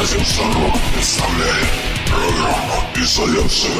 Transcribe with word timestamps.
Радио 0.00 0.24
Шарок 0.24 0.78
представляет 0.94 1.68
программу 2.06 2.88
«Изоляция». 2.96 3.70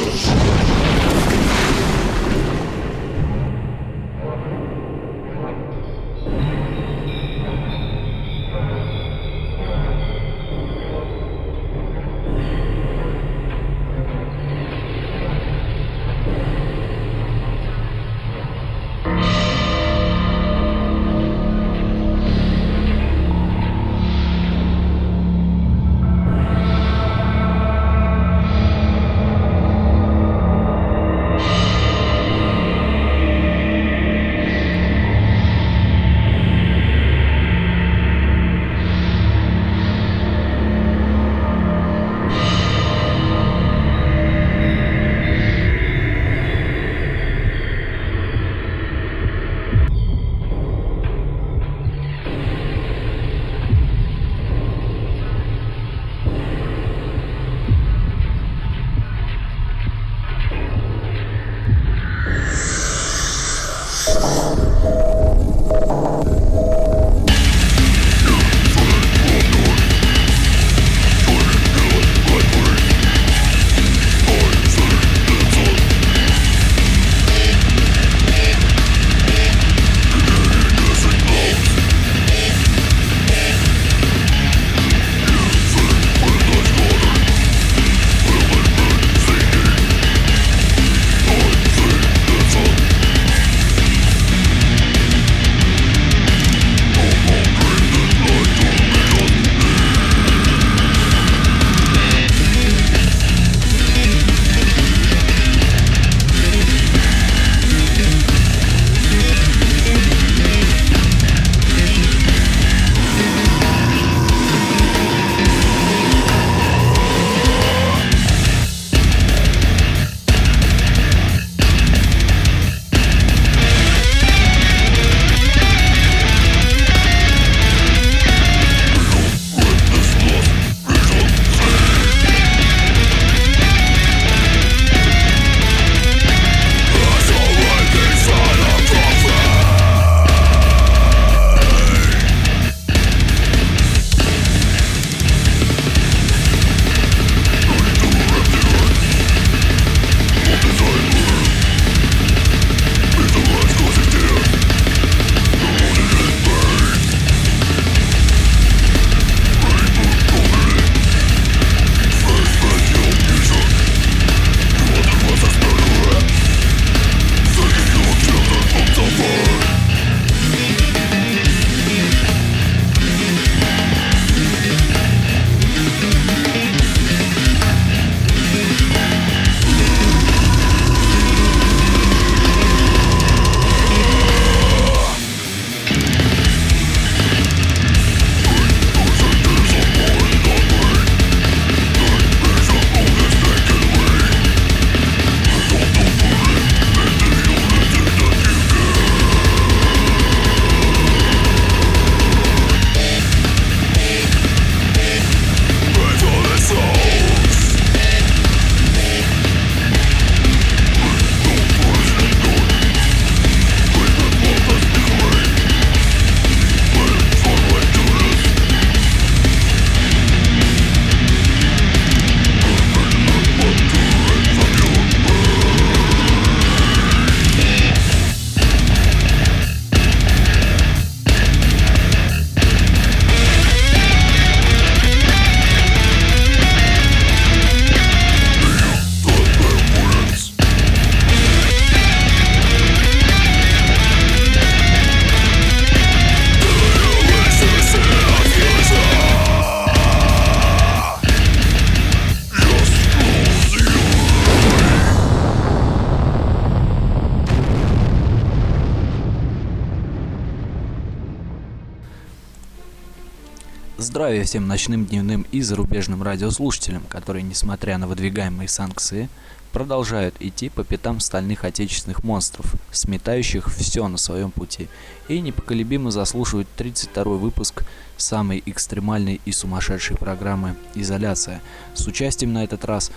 Всем 264.50 264.67
ночным, 264.67 265.06
дневным 265.06 265.47
и 265.52 265.62
зарубежным 265.62 266.25
радиослушателям, 266.25 267.05
которые, 267.08 267.44
несмотря 267.44 267.99
на 267.99 268.08
выдвигаемые 268.08 268.67
санкции, 268.67 269.29
продолжают 269.70 270.35
идти 270.41 270.70
по 270.70 270.82
пятам 270.82 271.20
стальных 271.20 271.64
отечественных 271.64 272.25
монстров, 272.25 272.75
сметающих 272.91 273.73
все 273.73 274.08
на 274.08 274.19
своем 274.19 274.50
пути, 274.50 274.88
и 275.29 275.41
непоколебимо 275.41 276.11
заслушивают 276.11 276.67
32 276.75 277.23
выпуск 277.37 277.85
самой 278.17 278.61
экстремальной 278.67 279.41
и 279.44 279.52
сумасшедшей 279.52 280.17
программы 280.17 280.75
«Изоляция» 280.96 281.62
с 281.94 282.05
участием 282.08 282.53
на 282.53 282.64
этот 282.64 282.85
раз 282.85 283.12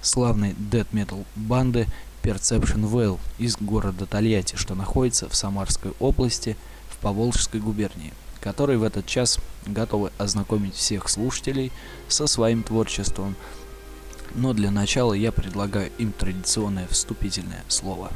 славной 0.00 0.54
дэт 0.56 0.92
метал 0.92 1.24
банды 1.34 1.88
Perception 2.22 2.88
Veil 2.88 3.18
из 3.38 3.56
города 3.56 4.06
Тольятти, 4.06 4.54
что 4.54 4.76
находится 4.76 5.28
в 5.28 5.34
Самарской 5.34 5.90
области 5.98 6.56
в 6.88 6.98
Поволжской 6.98 7.58
губернии. 7.58 8.12
Которые 8.42 8.76
в 8.78 8.82
этот 8.82 9.06
час 9.06 9.38
готовы 9.64 10.10
ознакомить 10.18 10.74
всех 10.74 11.08
слушателей 11.08 11.70
со 12.08 12.26
своим 12.26 12.62
творчеством. 12.62 13.36
Но 14.34 14.52
для 14.52 14.70
начала 14.70 15.12
я 15.12 15.30
предлагаю 15.30 15.90
им 15.98 16.12
традиционное 16.12 16.88
вступительное 16.88 17.62
слово. 17.68 18.10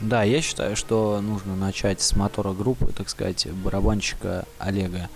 Да, 0.00 0.22
я 0.22 0.40
считаю, 0.40 0.76
что 0.76 1.20
нужно 1.20 1.56
начать 1.56 2.00
с 2.00 2.16
мотора 2.16 2.52
группы, 2.52 2.92
так 2.92 3.08
сказать, 3.08 3.46
барабанщика 3.50 4.46
Олега. 4.58 5.08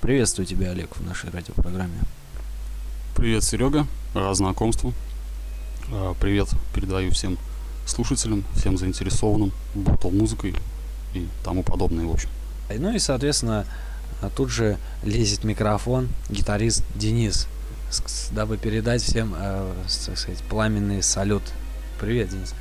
Приветствую 0.00 0.46
тебя, 0.46 0.70
Олег, 0.70 0.96
в 0.96 1.06
нашей 1.06 1.30
радиопрограмме. 1.30 2.00
Привет, 3.14 3.44
Серега. 3.44 3.86
Рад 4.14 4.36
знакомству. 4.36 4.92
А, 5.92 6.14
привет 6.14 6.48
передаю 6.74 7.10
всем 7.10 7.38
слушателям, 7.86 8.44
всем 8.54 8.78
заинтересованным 8.78 9.52
батл 9.74 10.10
музыкой 10.10 10.54
и 11.14 11.26
тому 11.44 11.62
подобное, 11.62 12.06
в 12.06 12.12
общем. 12.12 12.28
Ну 12.70 12.94
и, 12.94 12.98
соответственно, 12.98 13.66
тут 14.28 14.50
же 14.50 14.76
лезет 15.02 15.44
микрофон 15.44 16.08
гитарист 16.28 16.84
Денис, 16.94 17.46
дабы 18.32 18.58
передать 18.58 19.02
всем, 19.02 19.34
э, 19.36 19.72
так 20.06 20.18
сказать, 20.18 20.42
пламенный 20.50 21.02
салют. 21.02 21.42
Привет, 21.98 22.28
Денис. 22.28 22.54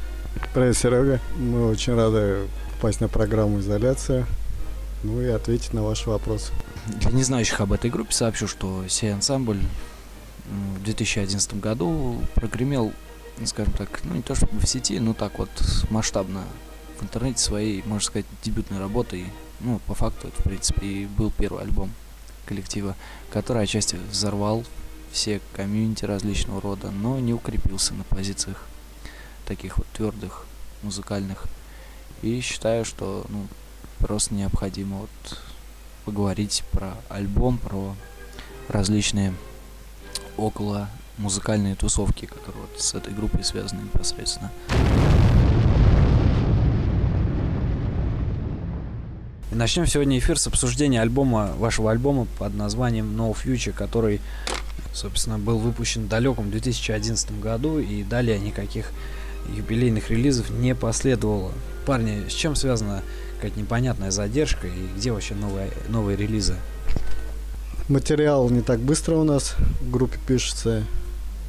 Привет, 0.54 0.78
Серега. 0.78 1.20
Мы 1.38 1.68
очень 1.68 1.96
рады 1.96 2.48
попасть 2.76 3.02
на 3.02 3.10
программу 3.10 3.60
«Изоляция», 3.60 4.26
ну 5.04 5.22
и 5.22 5.28
ответить 5.28 5.74
на 5.74 5.84
ваши 5.84 6.10
вопросы. 6.10 6.54
Для 6.88 7.12
незнающих 7.12 7.60
об 7.60 7.74
этой 7.74 7.90
группе 7.90 8.14
сообщу, 8.14 8.48
что 8.48 8.88
сей 8.88 9.14
ансамбль 9.14 9.60
в 10.80 10.84
2011 10.84 11.60
году 11.60 12.22
прогремел 12.36 12.94
ну, 13.40 13.46
скажем 13.46 13.74
так, 13.74 14.02
ну 14.04 14.16
не 14.16 14.22
то 14.22 14.36
чтобы 14.36 14.60
в 14.60 14.66
сети, 14.66 15.00
но 15.00 15.14
так 15.14 15.40
вот 15.40 15.50
масштабно 15.90 16.44
в 17.00 17.04
интернете 17.04 17.40
своей, 17.40 17.84
можно 17.86 18.06
сказать, 18.06 18.26
дебютной 18.44 18.80
работой. 18.80 19.26
Ну, 19.62 19.80
по 19.88 19.94
факту 19.94 20.28
это, 20.30 20.42
в 20.42 20.44
принципе, 20.44 20.86
и 20.86 21.06
был 21.06 21.32
первый 21.32 21.64
альбом 21.64 21.92
коллектива, 22.46 22.96
который 23.32 23.64
отчасти 23.64 23.96
взорвал 23.96 24.64
все 25.12 25.42
комьюнити 25.54 26.06
различного 26.06 26.62
рода, 26.62 26.92
но 26.92 27.20
не 27.20 27.34
укрепился 27.34 27.94
на 27.94 28.04
позициях 28.04 28.66
таких 29.46 29.78
вот 29.78 29.88
твердых 29.94 30.46
музыкальных. 30.84 31.46
И 32.22 32.42
считаю, 32.42 32.86
что 32.86 33.26
ну, 33.30 33.48
просто 34.00 34.34
необходимо 34.34 34.98
вот 34.98 35.40
поговорить 36.06 36.64
про 36.72 36.94
альбом, 37.10 37.58
про 37.58 37.96
различные 38.68 39.34
около 40.38 40.90
музыкальные 41.18 41.76
тусовки, 41.76 42.26
которые 42.26 42.62
вот 42.62 42.82
с 42.82 42.94
этой 42.94 43.14
группой 43.14 43.44
связаны 43.44 43.82
непосредственно. 43.82 44.52
И 49.52 49.56
начнем 49.56 49.88
сегодня 49.88 50.20
эфир 50.20 50.38
с 50.38 50.46
обсуждения 50.46 51.02
альбома, 51.02 51.54
вашего 51.58 51.90
альбома 51.90 52.28
под 52.38 52.54
названием 52.54 53.20
No 53.20 53.36
Future, 53.36 53.72
который, 53.72 54.22
собственно, 54.94 55.40
был 55.40 55.58
выпущен 55.58 56.06
в 56.06 56.08
далеком 56.08 56.52
2011 56.52 57.40
году, 57.40 57.80
и 57.80 58.04
далее 58.04 58.38
никаких 58.38 58.92
юбилейных 59.56 60.12
релизов 60.12 60.52
не 60.52 60.76
последовало. 60.76 61.52
Парни, 61.88 62.30
с 62.30 62.34
чем 62.34 62.56
связана 62.56 63.02
какая-то 63.38 63.60
непонятная 63.60 64.12
задержка 64.12 64.68
и 64.68 64.88
где 64.96 65.12
вообще 65.12 65.34
новые, 65.34 65.72
новые 65.88 66.16
релизы? 66.16 66.56
Материал 67.88 68.48
не 68.52 68.62
так 68.62 68.80
быстро 68.80 69.16
у 69.16 69.24
нас 69.24 69.56
в 69.82 69.90
группе 69.90 70.20
пишется. 70.28 70.84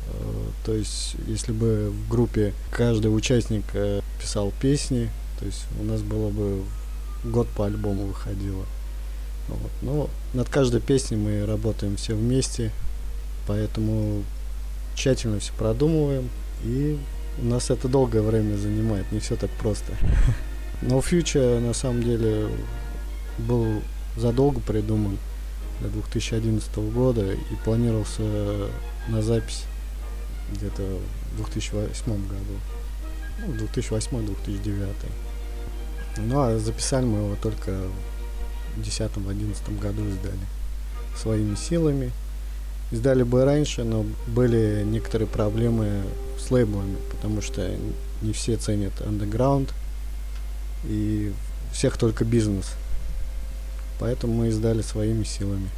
Э, 0.06 0.46
то 0.64 0.72
есть, 0.72 1.16
если 1.26 1.52
бы 1.52 1.90
в 1.90 2.08
группе 2.08 2.54
каждый 2.70 3.14
участник 3.14 3.64
э, 3.74 4.00
писал 4.18 4.54
песни, 4.58 5.10
то 5.38 5.44
есть 5.44 5.66
у 5.78 5.84
нас 5.84 6.00
было 6.00 6.30
бы 6.30 6.62
год 7.24 7.48
по 7.48 7.66
альбому 7.66 8.06
выходило. 8.06 8.64
Вот. 9.48 9.70
Но 9.82 10.10
над 10.32 10.48
каждой 10.48 10.80
песней 10.80 11.16
мы 11.16 11.46
работаем 11.46 11.96
все 11.96 12.14
вместе, 12.14 12.70
поэтому 13.46 14.22
тщательно 14.94 15.40
все 15.40 15.52
продумываем, 15.54 16.28
и 16.64 16.98
у 17.40 17.44
нас 17.46 17.70
это 17.70 17.88
долгое 17.88 18.22
время 18.22 18.56
занимает, 18.56 19.10
не 19.12 19.20
все 19.20 19.36
так 19.36 19.50
просто. 19.50 19.92
Но 20.82 20.98
Future 20.98 21.60
на 21.60 21.74
самом 21.74 22.02
деле 22.02 22.48
был 23.38 23.82
задолго 24.16 24.60
придуман 24.60 25.18
до 25.80 25.88
2011 25.88 26.76
года 26.92 27.32
и 27.32 27.54
планировался 27.64 28.68
на 29.08 29.22
запись 29.22 29.64
где-то 30.52 30.82
в 31.32 31.36
2008 31.36 32.04
году. 32.04 32.60
Ну, 33.46 33.54
2008-2009. 33.54 34.88
Ну, 36.26 36.40
а 36.40 36.58
записали 36.58 37.04
мы 37.04 37.18
его 37.18 37.36
только 37.40 37.72
в 38.76 38.80
2010-2011 38.80 39.80
году 39.80 40.06
издали. 40.06 40.46
Своими 41.16 41.54
силами. 41.54 42.12
Издали 42.90 43.22
бы 43.22 43.44
раньше, 43.44 43.84
но 43.84 44.04
были 44.26 44.82
некоторые 44.84 45.28
проблемы 45.28 46.02
с 46.38 46.50
лейблами, 46.50 46.96
потому 47.10 47.40
что 47.40 47.76
не 48.22 48.32
все 48.32 48.56
ценят 48.56 48.92
underground 49.00 49.70
и 50.84 51.32
всех 51.72 51.96
только 51.96 52.24
бизнес. 52.24 52.72
Поэтому 54.00 54.32
мы 54.34 54.48
издали 54.48 54.82
своими 54.82 55.24
силами. 55.24 55.68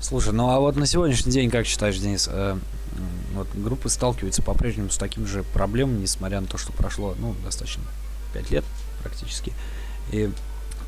Слушай, 0.00 0.32
ну 0.32 0.48
а 0.48 0.60
вот 0.60 0.76
на 0.76 0.86
сегодняшний 0.86 1.32
день, 1.32 1.50
как 1.50 1.66
считаешь, 1.66 1.98
Денис, 1.98 2.28
э, 2.30 2.56
вот 3.34 3.48
группы 3.54 3.88
сталкиваются 3.88 4.42
по-прежнему 4.42 4.90
с 4.90 4.96
таким 4.96 5.26
же 5.26 5.42
проблемами, 5.42 6.02
несмотря 6.02 6.40
на 6.40 6.46
то, 6.46 6.56
что 6.56 6.72
прошло, 6.72 7.14
ну, 7.18 7.34
достаточно 7.44 7.82
5 8.32 8.50
лет 8.50 8.64
практически. 9.02 9.52
И 10.10 10.30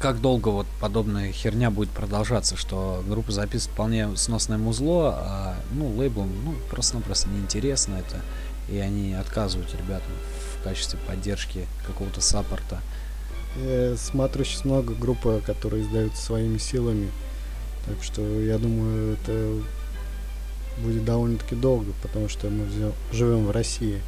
как 0.00 0.22
долго 0.22 0.48
вот 0.48 0.66
подобная 0.80 1.30
херня 1.30 1.70
будет 1.70 1.90
продолжаться, 1.90 2.56
что 2.56 3.04
группа 3.06 3.32
записывает 3.32 3.74
вполне 3.74 4.16
сносное 4.16 4.56
музло, 4.56 5.14
а 5.18 5.56
ну, 5.72 5.94
лейблам 5.94 6.30
ну, 6.42 6.54
просто-напросто 6.70 7.28
неинтересно 7.28 7.96
это, 7.96 8.22
и 8.70 8.78
они 8.78 9.12
отказывают 9.12 9.70
ребятам 9.74 10.12
в 10.58 10.64
качестве 10.64 10.98
поддержки 11.06 11.66
какого-то 11.86 12.22
саппорта. 12.22 12.80
Я 13.56 13.96
смотрю 13.96 14.44
сейчас 14.44 14.64
много 14.64 14.94
групп, 14.94 15.26
которые 15.44 15.82
издаются 15.82 16.22
своими 16.22 16.56
силами, 16.56 17.10
так 17.86 18.02
что 18.02 18.22
я 18.22 18.56
думаю, 18.56 19.14
это 19.14 19.60
будет 20.78 21.04
довольно-таки 21.04 21.56
долго, 21.56 21.92
потому 22.00 22.28
что 22.30 22.48
мы 22.48 22.66
живем 23.12 23.46
в 23.46 23.50
России, 23.50 24.00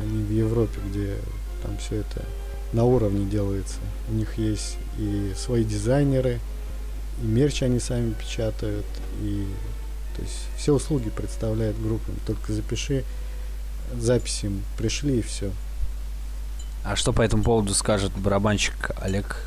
а 0.00 0.04
не 0.04 0.22
в 0.22 0.30
Европе, 0.30 0.80
где 0.88 1.16
там 1.62 1.76
все 1.78 1.96
это 1.96 2.24
на 2.72 2.84
уровне 2.84 3.26
делается. 3.26 3.78
У 4.08 4.14
них 4.14 4.38
есть 4.38 4.76
и 4.98 5.32
свои 5.36 5.64
дизайнеры, 5.64 6.40
и 7.22 7.26
мерч 7.26 7.62
они 7.62 7.80
сами 7.80 8.12
печатают, 8.12 8.86
и 9.22 9.46
то 10.16 10.22
есть 10.22 10.46
все 10.56 10.72
услуги 10.72 11.10
представляет 11.10 11.80
группа. 11.80 12.10
Только 12.26 12.52
запиши, 12.52 13.04
записи 13.96 14.46
им 14.46 14.62
пришли 14.76 15.20
и 15.20 15.22
все. 15.22 15.50
А 16.84 16.96
что 16.96 17.12
по 17.12 17.22
этому 17.22 17.42
поводу 17.42 17.74
скажет 17.74 18.12
барабанщик 18.12 18.90
Олег? 19.00 19.44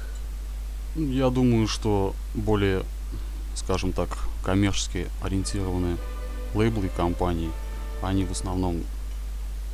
Я 0.96 1.30
думаю, 1.30 1.68
что 1.68 2.16
более, 2.34 2.84
скажем 3.56 3.94
так, 3.94 4.18
коммерчески 4.44 5.08
ориентированные 5.22 5.98
лейблы 6.54 6.88
и 6.88 6.90
компании, 6.90 7.51
они 8.01 8.25
в 8.25 8.32
основном 8.32 8.84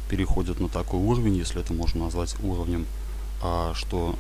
переходят 0.10 0.60
на 0.60 0.70
такой 0.70 1.00
уровень, 1.00 1.36
если 1.36 1.62
это 1.62 1.74
можно 1.74 2.06
назвать 2.06 2.36
уровнем, 2.42 2.86
а, 3.42 3.74
что 3.76 4.16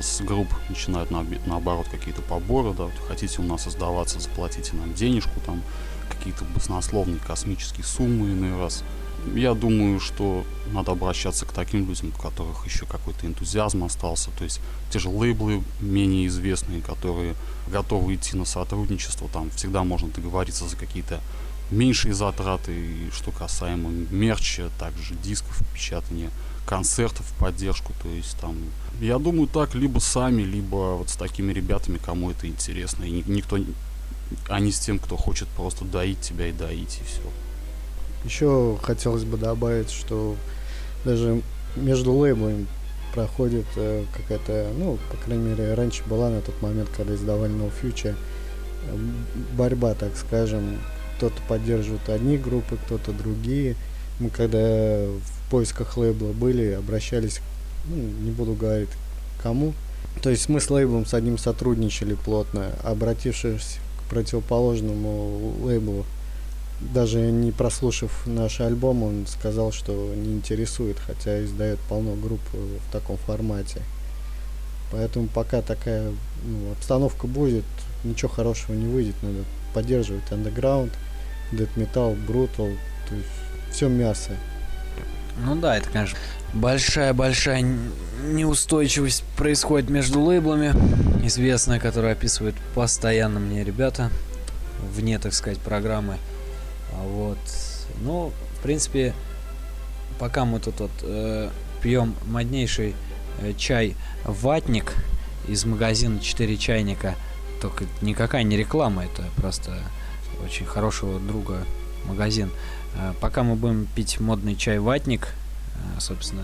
с 0.00 0.20
групп 0.22 0.48
начинают 0.68 1.10
на, 1.10 1.26
наоборот 1.46 1.86
какие-то 1.90 2.22
поборы, 2.22 2.72
да, 2.74 2.84
вот 2.84 2.94
хотите 3.06 3.40
у 3.40 3.44
нас 3.44 3.64
создаваться, 3.64 4.20
заплатите 4.20 4.74
нам 4.74 4.94
денежку, 4.94 5.40
там 5.44 5.62
какие-то 6.08 6.44
баснословные 6.54 7.20
космические 7.20 7.84
суммы 7.84 8.32
иной 8.32 8.58
раз. 8.58 8.82
Я 9.34 9.52
думаю, 9.52 10.00
что 10.00 10.44
надо 10.72 10.92
обращаться 10.92 11.44
к 11.44 11.52
таким 11.52 11.86
людям, 11.86 12.12
у 12.16 12.22
которых 12.22 12.64
еще 12.64 12.86
какой-то 12.86 13.26
энтузиазм 13.26 13.84
остался, 13.84 14.30
то 14.38 14.44
есть 14.44 14.60
те 14.90 14.98
же 14.98 15.10
лейблы 15.10 15.62
менее 15.80 16.26
известные, 16.26 16.80
которые 16.80 17.34
готовы 17.70 18.14
идти 18.14 18.36
на 18.36 18.46
сотрудничество, 18.46 19.28
там 19.28 19.50
всегда 19.50 19.84
можно 19.84 20.08
договориться 20.08 20.66
за 20.66 20.76
какие-то 20.76 21.20
меньшие 21.70 22.14
затраты, 22.14 22.72
и 22.72 23.10
что 23.12 23.30
касаемо 23.30 23.90
мерча, 23.90 24.70
также 24.78 25.14
дисков, 25.14 25.62
печатания 25.74 26.30
концертов 26.70 27.26
в 27.26 27.34
поддержку, 27.40 27.92
то 28.00 28.08
есть 28.08 28.38
там, 28.40 28.54
я 29.00 29.18
думаю, 29.18 29.48
так, 29.48 29.74
либо 29.74 29.98
сами, 29.98 30.42
либо 30.42 30.94
вот 30.94 31.10
с 31.10 31.16
такими 31.16 31.52
ребятами, 31.52 31.98
кому 31.98 32.30
это 32.30 32.46
интересно, 32.46 33.02
и 33.02 33.24
никто, 33.26 33.58
а 34.48 34.60
не 34.60 34.70
с 34.70 34.78
тем, 34.78 35.00
кто 35.00 35.16
хочет 35.16 35.48
просто 35.48 35.84
доить 35.84 36.20
тебя 36.20 36.46
и 36.46 36.52
доить, 36.52 37.00
и 37.00 37.04
все. 37.04 37.22
Еще 38.24 38.78
хотелось 38.82 39.24
бы 39.24 39.36
добавить, 39.36 39.90
что 39.90 40.36
даже 41.04 41.42
между 41.74 42.12
лейблами 42.12 42.66
проходит 43.14 43.66
э, 43.74 44.04
какая-то, 44.16 44.70
ну, 44.78 44.96
по 45.10 45.16
крайней 45.16 45.48
мере, 45.48 45.74
раньше 45.74 46.04
была 46.04 46.30
на 46.30 46.40
тот 46.40 46.62
момент, 46.62 46.88
когда 46.96 47.16
издавали 47.16 47.52
No 47.52 47.72
Future, 47.82 48.14
э, 48.86 48.96
борьба, 49.56 49.94
так 49.94 50.12
скажем, 50.16 50.78
кто-то 51.16 51.42
поддерживает 51.48 52.08
одни 52.08 52.38
группы, 52.38 52.78
кто-то 52.86 53.10
другие. 53.10 53.74
Мы 54.20 54.30
когда 54.30 54.58
в 54.58 55.39
поисках 55.50 55.96
лейбла 55.96 56.32
были, 56.32 56.72
обращались, 56.72 57.40
ну, 57.86 57.96
не 57.96 58.30
буду 58.30 58.54
говорить 58.54 58.90
кому, 59.42 59.74
То 60.22 60.30
есть 60.30 60.48
мы 60.48 60.60
с 60.60 60.70
лейблом 60.70 61.06
с 61.06 61.14
одним 61.14 61.38
сотрудничали 61.38 62.14
плотно, 62.14 62.72
обратившись 62.82 63.78
к 63.98 64.10
противоположному 64.10 65.54
лейблу, 65.62 66.04
даже 66.80 67.20
не 67.20 67.52
прослушав 67.52 68.26
наш 68.26 68.60
альбом, 68.60 69.02
он 69.02 69.26
сказал, 69.26 69.72
что 69.72 70.14
не 70.14 70.34
интересует, 70.34 70.98
хотя 70.98 71.44
издает 71.44 71.78
полно 71.88 72.14
групп 72.14 72.40
в 72.52 72.92
таком 72.92 73.16
формате. 73.18 73.82
Поэтому 74.90 75.28
пока 75.28 75.62
такая 75.62 76.10
ну, 76.44 76.72
обстановка 76.72 77.26
будет, 77.26 77.64
ничего 78.02 78.28
хорошего 78.28 78.74
не 78.74 78.86
выйдет. 78.86 79.14
Надо 79.22 79.44
поддерживать 79.72 80.24
underground, 80.30 80.90
death 81.52 81.70
metal, 81.76 82.16
brutal, 82.26 82.76
то 83.08 83.14
есть 83.14 83.28
все 83.72 83.88
мясо. 83.88 84.32
Ну 85.38 85.56
да, 85.56 85.76
это, 85.76 85.88
конечно, 85.90 86.18
большая-большая 86.54 87.64
неустойчивость 88.24 89.24
происходит 89.36 89.90
между 89.90 90.20
лейблами, 90.20 90.74
известная, 91.26 91.80
которая 91.80 92.12
описывают 92.12 92.56
постоянно 92.74 93.40
мне 93.40 93.64
ребята, 93.64 94.10
вне, 94.82 95.18
так 95.18 95.32
сказать, 95.32 95.58
программы. 95.58 96.16
А 96.92 97.02
вот. 97.02 97.38
Ну, 98.02 98.32
в 98.58 98.62
принципе, 98.62 99.14
пока 100.18 100.44
мы 100.44 100.60
тут 100.60 100.80
вот 100.80 100.90
э, 101.02 101.50
пьем 101.82 102.14
моднейший 102.26 102.94
э, 103.40 103.52
чай 103.56 103.96
«Ватник» 104.24 104.94
из 105.48 105.64
магазина 105.64 106.20
«Четыре 106.20 106.56
чайника», 106.56 107.14
только 107.60 107.84
никакая 108.00 108.42
не 108.42 108.56
реклама, 108.56 109.04
это 109.04 109.24
просто 109.36 109.78
очень 110.44 110.66
хорошего 110.66 111.18
друга 111.20 111.64
магазин. 112.06 112.50
Э, 112.96 113.12
пока 113.20 113.42
мы 113.42 113.54
будем 113.56 113.86
пить 113.86 114.20
модный 114.20 114.56
чай 114.56 114.78
«Ватник», 114.78 115.28
э, 115.96 116.00
собственно, 116.00 116.42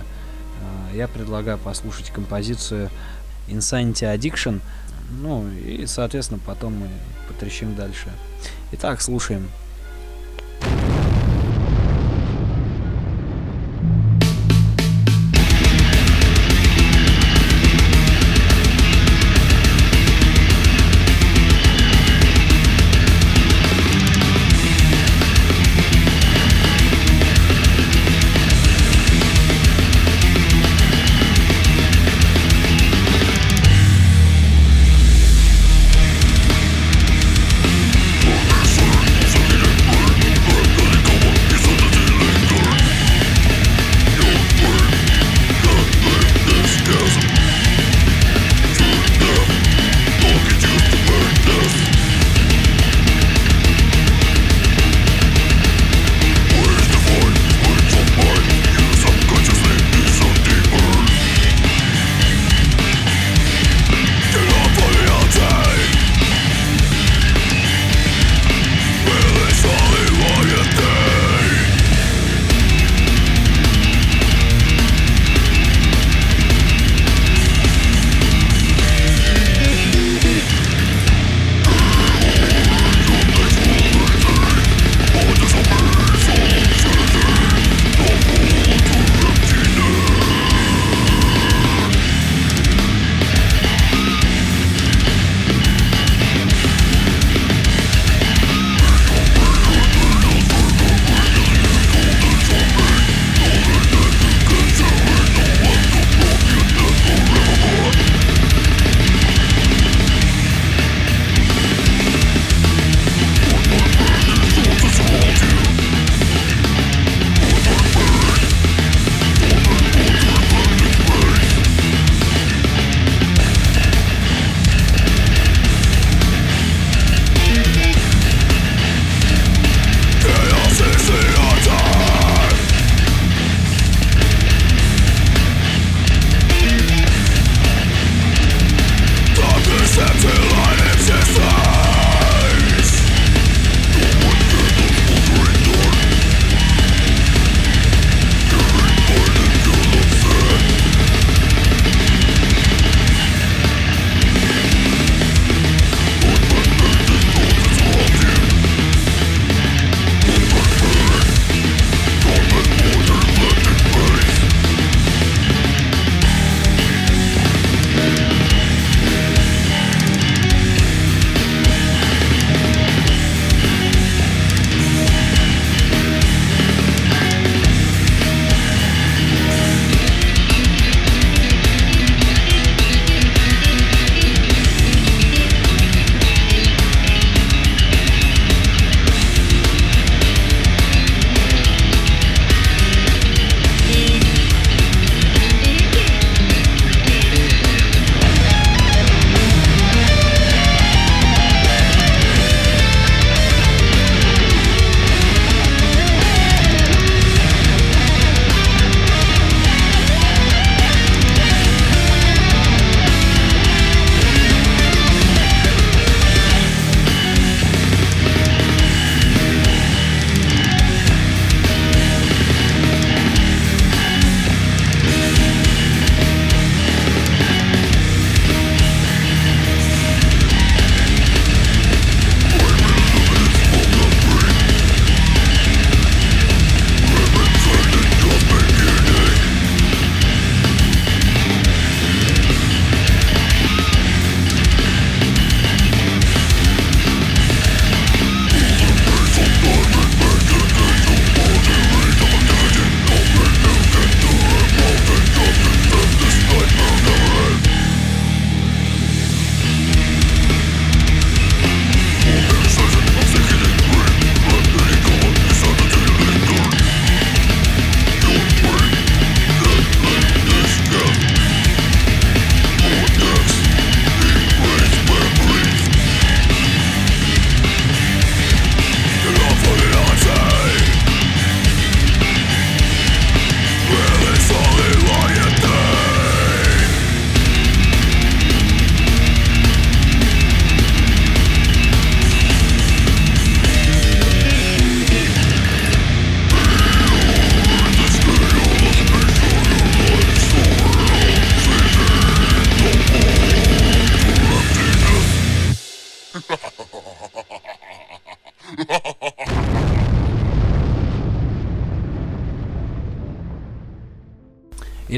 э, 0.93 0.97
я 0.97 1.09
предлагаю 1.09 1.59
послушать 1.59 2.11
композицию 2.11 2.91
Insanity 3.49 4.15
Addiction, 4.17 4.61
ну 5.11 5.49
и, 5.49 5.87
соответственно, 5.87 6.41
потом 6.45 6.75
мы 6.75 6.88
потрещим 7.29 7.75
дальше. 7.75 8.11
Итак, 8.73 9.00
слушаем. 9.00 9.49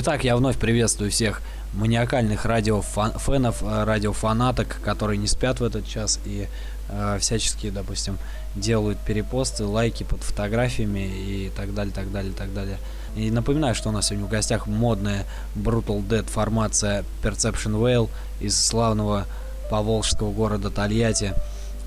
Итак, 0.00 0.22
я 0.22 0.36
вновь 0.36 0.56
приветствую 0.58 1.10
всех 1.10 1.42
маниакальных 1.74 2.44
радиофанов, 2.44 3.64
э, 3.64 3.82
радиофанаток, 3.82 4.80
которые 4.84 5.18
не 5.18 5.26
спят 5.26 5.58
в 5.58 5.64
этот 5.64 5.88
час 5.88 6.20
и 6.24 6.46
э, 6.88 7.18
всячески, 7.18 7.68
допустим, 7.68 8.16
делают 8.54 8.96
перепосты, 9.00 9.64
лайки 9.64 10.04
под 10.04 10.22
фотографиями 10.22 11.00
и 11.00 11.50
так 11.56 11.74
далее, 11.74 11.92
так 11.92 12.12
далее, 12.12 12.32
так 12.32 12.54
далее. 12.54 12.78
И 13.16 13.28
напоминаю, 13.32 13.74
что 13.74 13.88
у 13.88 13.92
нас 13.92 14.06
сегодня 14.06 14.26
в 14.26 14.30
гостях 14.30 14.68
модная 14.68 15.24
Brutal 15.56 16.06
Dead 16.06 16.30
формация 16.30 17.04
Perception 17.24 17.72
Whale 17.72 18.08
из 18.38 18.56
славного 18.56 19.26
поволжского 19.68 20.30
города 20.30 20.70
Тольятти. 20.70 21.34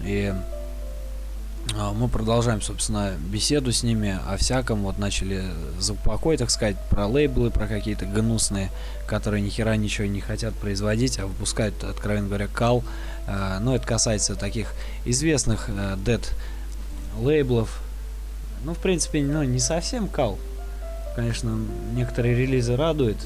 И 0.03 0.34
мы 1.94 2.08
продолжаем, 2.08 2.62
собственно, 2.62 3.13
беседу 3.20 3.72
с 3.72 3.84
ними 3.84 4.20
о 4.27 4.38
всяком. 4.38 4.84
Вот 4.84 4.98
начали 4.98 5.46
за 5.80 5.94
упокой, 5.94 6.38
так 6.38 6.50
сказать, 6.50 6.75
про 6.89 7.08
лейблы, 7.08 7.50
про 7.51 7.68
какие-то 7.68 8.06
гнусные, 8.06 8.70
которые 9.08 9.41
ни 9.41 9.50
хера 9.50 9.75
ничего 9.75 10.08
не 10.08 10.22
хотят 10.22 10.53
производить, 10.56 11.20
а 11.20 11.27
выпускают, 11.27 11.84
откровенно 11.84 12.27
говоря, 12.27 12.48
кал. 12.48 12.84
А, 13.27 13.60
Но 13.60 13.75
это 13.75 13.88
касается 13.88 14.36
таких 14.36 14.74
известных 15.06 15.70
дед 16.03 16.34
лейблов. 17.20 17.82
Ну, 18.63 18.74
в 18.74 18.80
принципе, 18.80 19.22
ну, 19.24 19.44
не 19.44 19.60
совсем 19.60 20.08
кал. 20.08 20.38
Конечно, 21.15 21.58
некоторые 21.94 22.36
релизы 22.36 22.75
радуют, 22.75 23.18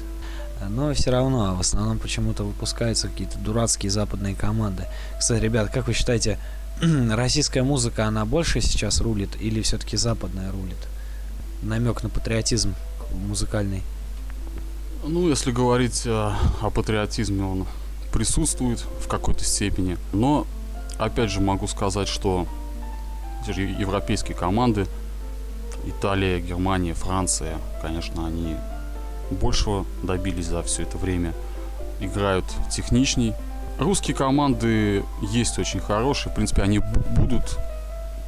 но 0.68 0.92
все 0.94 1.10
равно 1.10 1.54
в 1.54 1.60
основном 1.60 1.98
почему-то 1.98 2.42
выпускаются 2.42 3.08
какие-то 3.08 3.38
дурацкие 3.38 3.90
западные 3.90 4.34
команды. 4.34 4.84
Кстати, 5.18 5.42
ребят, 5.42 5.70
как 5.70 5.86
вы 5.86 5.92
считаете, 5.92 6.38
российская 7.10 7.62
музыка, 7.62 8.06
она 8.06 8.24
больше 8.24 8.60
сейчас 8.60 9.00
рулит 9.00 9.30
или 9.40 9.62
все-таки 9.62 9.96
западная 9.96 10.52
рулит? 10.52 10.76
Намек 11.62 12.02
на 12.02 12.08
патриотизм 12.08 12.74
музыкальный. 13.12 13.82
Ну, 15.04 15.28
если 15.28 15.52
говорить 15.52 16.06
о, 16.06 16.36
о 16.60 16.70
патриотизме, 16.70 17.44
он 17.44 17.66
присутствует 18.12 18.80
в 18.80 19.08
какой-то 19.08 19.44
степени. 19.44 19.96
Но, 20.12 20.46
опять 20.98 21.30
же, 21.30 21.40
могу 21.40 21.66
сказать, 21.66 22.08
что 22.08 22.46
европейские 23.46 24.36
команды, 24.36 24.86
Италия, 25.84 26.40
Германия, 26.40 26.94
Франция, 26.94 27.58
конечно, 27.80 28.26
они 28.26 28.56
большего 29.30 29.86
добились 30.02 30.46
за 30.46 30.62
все 30.62 30.82
это 30.82 30.98
время. 30.98 31.32
Играют 32.00 32.44
техничней, 32.70 33.34
Русские 33.78 34.16
команды 34.16 35.04
есть 35.20 35.58
очень 35.58 35.80
хорошие. 35.80 36.32
В 36.32 36.34
принципе, 36.34 36.62
они 36.62 36.78
будут 36.78 37.58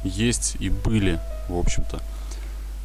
есть 0.03 0.57
и 0.59 0.69
были, 0.69 1.19
в 1.47 1.57
общем-то. 1.57 1.99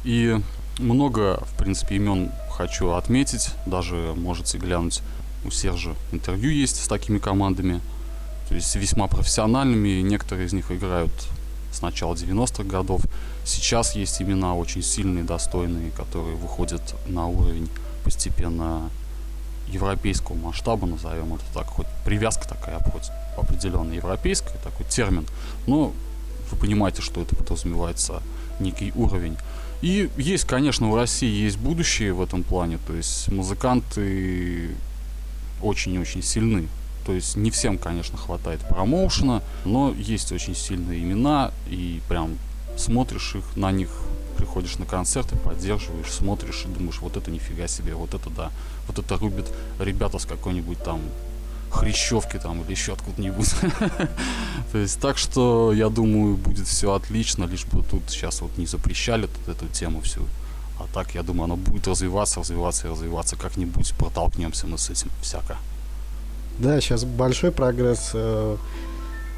И 0.03 0.39
много, 0.79 1.43
в 1.45 1.57
принципе, 1.57 1.95
имен 1.95 2.31
хочу 2.49 2.91
отметить. 2.91 3.51
Даже 3.67 3.95
можете 4.15 4.57
глянуть 4.57 5.01
у 5.45 5.51
Сержа 5.51 5.93
интервью 6.11 6.49
есть 6.49 6.83
с 6.83 6.87
такими 6.87 7.19
командами. 7.19 7.81
То 8.49 8.55
есть 8.55 8.75
весьма 8.75 9.07
профессиональными. 9.07 10.01
Некоторые 10.01 10.47
из 10.47 10.53
них 10.53 10.71
играют 10.71 11.11
с 11.71 11.81
начала 11.81 12.15
90-х 12.15 12.63
годов. 12.63 13.01
Сейчас 13.45 13.95
есть 13.95 14.21
имена 14.21 14.55
очень 14.55 14.81
сильные, 14.81 15.23
достойные, 15.23 15.91
которые 15.91 16.35
выходят 16.35 16.81
на 17.07 17.27
уровень 17.27 17.69
постепенно 18.03 18.89
европейского 19.67 20.35
масштаба, 20.35 20.87
назовем 20.87 21.33
это 21.35 21.43
так, 21.53 21.67
хоть 21.67 21.87
привязка 22.03 22.47
такая, 22.47 22.79
хоть 22.79 23.09
определенная 23.37 23.95
европейская, 23.95 24.57
такой 24.63 24.85
термин, 24.85 25.25
но 25.67 25.93
вы 26.51 26.57
понимаете, 26.57 27.01
что 27.01 27.21
это 27.21 27.35
подразумевается 27.35 28.21
некий 28.59 28.91
уровень. 28.95 29.37
И 29.81 30.09
есть, 30.17 30.45
конечно, 30.45 30.89
в 30.89 30.95
России 30.95 31.29
есть 31.29 31.57
будущее 31.57 32.13
в 32.13 32.21
этом 32.21 32.43
плане, 32.43 32.79
то 32.87 32.93
есть 32.93 33.27
музыканты 33.29 34.71
очень-очень 35.61 36.23
сильны. 36.23 36.67
То 37.05 37.13
есть 37.13 37.35
не 37.35 37.51
всем, 37.51 37.77
конечно, 37.77 38.17
хватает 38.17 38.61
промоушена, 38.67 39.43
но 39.63 39.93
есть 39.93 40.31
очень 40.31 40.55
сильные 40.55 41.03
имена, 41.03 41.51
и 41.67 42.01
прям 42.09 42.37
смотришь 42.77 43.35
их, 43.35 43.43
на 43.55 43.71
них 43.71 43.89
приходишь 44.37 44.77
на 44.77 44.85
концерты, 44.85 45.37
поддерживаешь, 45.37 46.11
смотришь 46.11 46.65
и 46.65 46.67
думаешь, 46.67 46.99
вот 47.01 47.15
это 47.15 47.29
нифига 47.31 47.67
себе, 47.67 47.93
вот 47.93 48.13
это 48.13 48.29
да, 48.29 48.51
вот 48.87 48.99
это 48.99 49.17
рубят 49.17 49.51
ребята 49.79 50.19
с 50.19 50.25
какой-нибудь 50.25 50.81
там 50.83 51.01
хрящевки 51.71 52.37
там 52.37 52.61
или 52.61 52.71
еще 52.71 52.93
откуда-нибудь. 52.93 53.49
То 54.71 54.77
есть 54.77 54.99
так 54.99 55.17
что 55.17 55.73
я 55.73 55.89
думаю 55.89 56.37
будет 56.37 56.67
все 56.67 56.93
отлично, 56.93 57.45
лишь 57.45 57.65
бы 57.65 57.83
тут 57.83 58.03
сейчас 58.07 58.41
вот 58.41 58.57
не 58.57 58.65
запрещали 58.65 59.27
тут 59.27 59.55
эту 59.55 59.67
тему 59.67 60.01
всю. 60.01 60.21
А 60.79 60.87
так, 60.93 61.15
я 61.15 61.23
думаю, 61.23 61.45
оно 61.45 61.55
будет 61.55 61.87
развиваться, 61.87 62.41
развиваться 62.41 62.87
и 62.87 62.91
развиваться. 62.91 63.37
Как-нибудь 63.37 63.93
протолкнемся 63.97 64.67
мы 64.67 64.77
с 64.77 64.89
этим 64.89 65.09
всяко. 65.21 65.57
Да, 66.59 66.79
сейчас 66.81 67.05
большой 67.05 67.51
прогресс 67.51 68.11
э, 68.13 68.57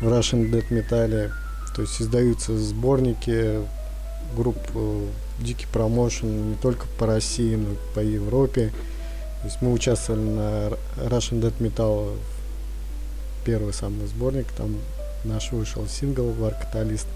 в 0.01 0.07
Russian 0.07 0.49
Dead 0.51 0.67
Metal. 0.69 1.31
То 1.75 1.81
есть 1.83 2.01
издаются 2.01 2.57
сборники 2.57 3.61
групп 4.35 4.57
э, 4.73 5.07
Дикий 5.39 5.67
промоушен 5.71 6.49
не 6.49 6.55
только 6.55 6.87
по 6.97 7.05
России, 7.05 7.55
но 7.55 7.73
и 7.73 7.75
по 7.93 7.99
Европе. 7.99 8.73
То 9.41 9.47
есть 9.47 9.61
мы 9.61 9.71
участвовали 9.71 10.21
на 10.21 10.67
Russian 10.97 11.41
Dead 11.41 11.53
Metal 11.59 12.15
первый 13.45 13.73
самый 13.73 14.07
сборник, 14.07 14.47
там 14.57 14.75
наш 15.23 15.51
вышел 15.51 15.87
сингл 15.87 16.31
War 16.31 16.53
Catalyst. 16.53 17.07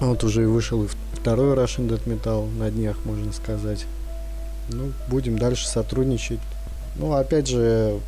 Вот 0.00 0.22
уже 0.24 0.42
и 0.42 0.46
вышел 0.46 0.84
и 0.84 0.88
второй 1.14 1.56
Russian 1.56 1.88
Dead 1.88 2.02
Metal 2.04 2.48
на 2.58 2.70
днях, 2.70 2.98
можно 3.04 3.32
сказать. 3.32 3.86
Ну, 4.68 4.92
будем 5.08 5.38
дальше 5.38 5.66
сотрудничать. 5.66 6.40
Ну, 6.96 7.12
опять 7.12 7.48
же, 7.48 7.98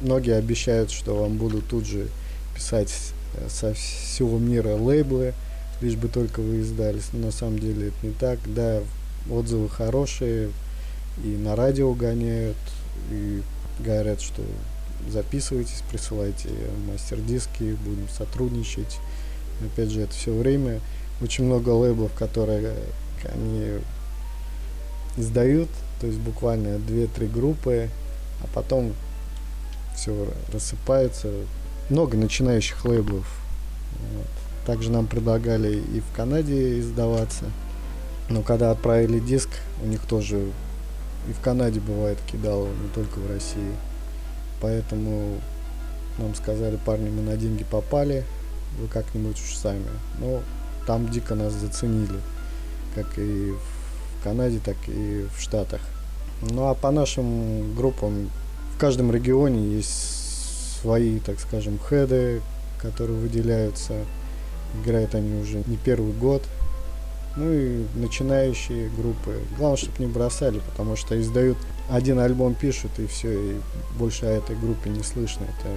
многие 0.00 0.34
обещают, 0.36 0.90
что 0.90 1.14
вам 1.14 1.36
будут 1.36 1.68
тут 1.68 1.86
же 1.86 2.08
писать 2.54 2.92
э, 3.34 3.48
со 3.48 3.74
всего 3.74 4.38
мира 4.38 4.74
лейблы, 4.76 5.34
лишь 5.80 5.96
бы 5.96 6.08
только 6.08 6.40
вы 6.40 6.60
издались. 6.60 7.10
Но 7.12 7.26
на 7.26 7.32
самом 7.32 7.58
деле 7.58 7.88
это 7.88 8.06
не 8.06 8.12
так. 8.12 8.38
Да, 8.46 8.80
отзывы 9.30 9.68
хорошие, 9.68 10.50
и 11.24 11.28
на 11.28 11.54
радио 11.56 11.92
гоняют, 11.92 12.56
и 13.10 13.42
говорят, 13.80 14.20
что 14.20 14.42
записывайтесь, 15.08 15.82
присылайте 15.90 16.48
мастер-диски, 16.88 17.76
будем 17.84 18.08
сотрудничать. 18.08 18.98
Опять 19.64 19.90
же, 19.90 20.02
это 20.02 20.12
все 20.12 20.32
время. 20.32 20.80
Очень 21.20 21.44
много 21.44 21.70
лейблов, 21.70 22.12
которые 22.12 22.74
они 23.32 23.78
издают, 25.16 25.68
то 26.00 26.06
есть 26.06 26.18
буквально 26.18 26.76
2-3 26.76 27.32
группы, 27.32 27.88
а 28.42 28.46
потом 28.54 28.92
все 29.94 30.28
рассыпается. 30.52 31.30
Много 31.88 32.16
начинающих 32.16 32.84
лейблов. 32.84 33.26
Вот. 34.14 34.26
Также 34.66 34.90
нам 34.90 35.06
предлагали 35.06 35.76
и 35.76 36.00
в 36.00 36.16
Канаде 36.16 36.80
издаваться. 36.80 37.44
Но 38.28 38.42
когда 38.42 38.72
отправили 38.72 39.20
диск, 39.20 39.48
у 39.82 39.86
них 39.86 40.02
тоже 40.02 40.50
и 41.28 41.32
в 41.32 41.40
Канаде 41.40 41.80
бывает 41.80 42.18
кидал, 42.30 42.66
не 42.66 42.88
только 42.94 43.18
в 43.18 43.30
России. 43.30 43.74
Поэтому 44.60 45.40
нам 46.18 46.34
сказали, 46.34 46.78
парни, 46.84 47.10
мы 47.10 47.22
на 47.22 47.36
деньги 47.36 47.64
попали, 47.64 48.24
вы 48.80 48.88
как-нибудь 48.88 49.36
уж 49.36 49.56
сами. 49.56 49.86
Но 50.18 50.42
там 50.86 51.08
дико 51.10 51.34
нас 51.34 51.52
заценили, 51.52 52.20
как 52.94 53.18
и 53.18 53.52
в 53.52 54.24
Канаде, 54.24 54.60
так 54.64 54.76
и 54.88 55.26
в 55.34 55.40
Штатах. 55.40 55.80
Ну 56.42 56.68
а 56.68 56.74
по 56.74 56.90
нашим 56.90 57.74
группам 57.74 58.30
в 58.74 58.78
каждом 58.78 59.10
регионе 59.10 59.76
есть 59.76 60.80
свои, 60.80 61.18
так 61.20 61.40
скажем, 61.40 61.78
хеды, 61.88 62.40
которые 62.80 63.18
выделяются 63.18 63.94
Играют 64.82 65.14
они 65.14 65.40
уже 65.40 65.62
не 65.66 65.76
первый 65.76 66.12
год. 66.12 66.42
Ну 67.36 67.52
и 67.52 67.84
начинающие 67.94 68.88
группы. 68.88 69.38
Главное, 69.58 69.76
чтобы 69.76 69.98
не 69.98 70.06
бросали, 70.06 70.60
потому 70.70 70.96
что 70.96 71.20
издают 71.20 71.58
один 71.90 72.18
альбом 72.18 72.54
пишут 72.54 72.98
и 72.98 73.06
все, 73.06 73.32
и 73.32 73.60
больше 73.98 74.26
о 74.26 74.30
этой 74.30 74.56
группе 74.56 74.90
не 74.90 75.02
слышно. 75.02 75.44
Это, 75.44 75.68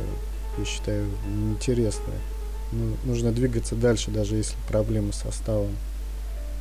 я 0.58 0.66
считаю, 0.66 1.06
неинтересно. 1.28 2.14
Ну, 2.72 2.96
нужно 3.04 3.32
двигаться 3.32 3.76
дальше, 3.76 4.10
даже 4.10 4.36
если 4.36 4.56
проблемы 4.68 5.12
с 5.12 5.18
составом. 5.18 5.76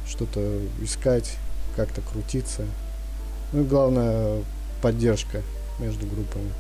Что-то 0.09 0.61
искать, 0.83 1.37
как-то 1.77 2.01
крутиться. 2.01 2.65
Ну 3.53 3.63
и 3.63 3.65
главное, 3.65 4.43
поддержка 4.83 5.43
между 5.79 6.07
группами. 6.07 6.51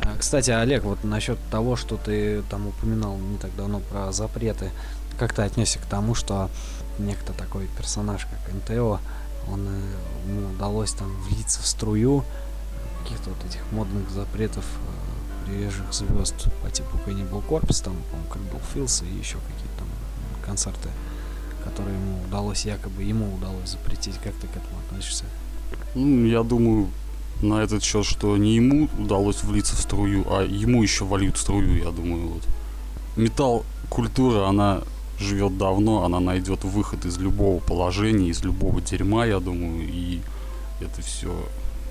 А, 0.00 0.16
кстати, 0.18 0.50
Олег, 0.50 0.84
вот 0.84 1.04
насчет 1.04 1.38
того, 1.50 1.76
что 1.76 1.96
ты 1.96 2.42
там 2.50 2.68
упоминал 2.68 3.16
не 3.16 3.38
так 3.38 3.54
давно 3.56 3.80
про 3.80 4.12
запреты, 4.12 4.70
как 5.18 5.34
ты 5.34 5.42
отнесся 5.42 5.78
к 5.78 5.86
тому, 5.86 6.14
что 6.14 6.50
некто 6.98 7.32
такой 7.32 7.66
персонаж, 7.78 8.26
как 8.26 8.54
НТО, 8.54 9.00
он, 9.50 9.66
э, 9.68 10.28
ему 10.28 10.50
удалось 10.50 10.92
там 10.92 11.14
влиться 11.22 11.60
в 11.60 11.66
струю 11.66 12.24
каких-то 13.02 13.30
вот 13.30 13.44
этих 13.44 13.60
модных 13.72 14.08
запретов, 14.10 14.64
э, 14.64 15.46
приезжих 15.46 15.92
звезд 15.92 16.48
по 16.62 16.70
типу 16.70 16.96
Cannibal 17.06 17.42
Corpse, 17.46 17.84
там, 17.84 17.96
по-моему, 18.10 18.52
был 18.52 18.60
Филс 18.72 19.02
и 19.02 19.18
еще 19.18 19.38
какие-то 19.38 19.78
там 19.78 19.88
концерты, 20.44 20.88
которые 21.64 21.96
ему 21.96 22.22
удалось, 22.24 22.64
якобы 22.64 23.02
ему 23.02 23.34
удалось 23.34 23.70
запретить. 23.70 24.14
Как 24.22 24.34
ты 24.34 24.46
к 24.46 24.50
этому 24.50 24.78
относишься? 24.86 25.24
Ну, 25.94 26.26
я 26.26 26.42
думаю, 26.42 26.88
на 27.40 27.62
этот 27.62 27.82
счет, 27.82 28.04
что 28.04 28.36
не 28.36 28.54
ему 28.54 28.88
удалось 28.98 29.42
влиться 29.42 29.74
в 29.76 29.80
струю, 29.80 30.24
а 30.28 30.42
ему 30.42 30.82
еще 30.82 31.04
вольют 31.04 31.36
струю, 31.38 31.78
я 31.78 31.90
думаю, 31.90 32.28
вот. 32.28 32.42
Металл 33.16 33.64
культура, 33.90 34.48
она 34.48 34.82
живет 35.22 35.56
давно, 35.56 36.04
она 36.04 36.20
найдет 36.20 36.64
выход 36.64 37.04
из 37.04 37.18
любого 37.18 37.60
положения, 37.60 38.28
из 38.28 38.42
любого 38.42 38.80
дерьма, 38.80 39.24
я 39.24 39.40
думаю, 39.40 39.88
и 39.88 40.20
это 40.80 41.02
все, 41.02 41.34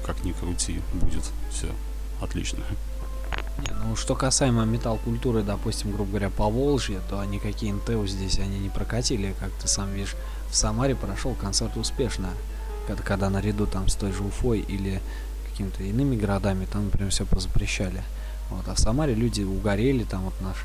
как 0.05 0.23
ни 0.23 0.31
крути, 0.31 0.79
будет 0.93 1.23
все 1.49 1.67
отлично. 2.21 2.59
Не, 3.59 3.71
ну, 3.83 3.95
что 3.95 4.15
касаемо 4.15 4.65
металл-культуры, 4.65 5.43
допустим, 5.43 5.91
грубо 5.91 6.11
говоря, 6.11 6.29
по 6.29 6.49
Волжье, 6.49 6.99
то 7.09 7.23
никакие 7.25 7.73
НТУ 7.73 8.07
здесь 8.07 8.39
они 8.39 8.59
не 8.59 8.69
прокатили, 8.69 9.35
как 9.39 9.51
ты 9.61 9.67
сам 9.67 9.91
видишь, 9.93 10.15
в 10.49 10.55
Самаре 10.55 10.95
прошел 10.95 11.33
концерт 11.35 11.77
успешно, 11.77 12.29
когда, 12.87 13.03
когда 13.03 13.29
наряду 13.29 13.67
там 13.67 13.87
с 13.87 13.95
той 13.95 14.11
же 14.11 14.23
Уфой 14.23 14.59
или 14.59 15.01
какими-то 15.49 15.83
иными 15.83 16.15
городами, 16.15 16.65
там, 16.71 16.85
например, 16.85 17.11
все 17.11 17.25
позапрещали. 17.25 18.03
Вот, 18.49 18.67
а 18.67 18.75
в 18.75 18.79
Самаре 18.79 19.13
люди 19.13 19.43
угорели, 19.43 20.03
там 20.03 20.23
вот 20.23 20.33
наш 20.41 20.57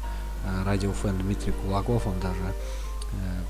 радиофэн 0.65 1.19
Дмитрий 1.19 1.53
Кулаков, 1.53 2.07
он 2.07 2.19
даже 2.21 2.37
э, 2.41 2.55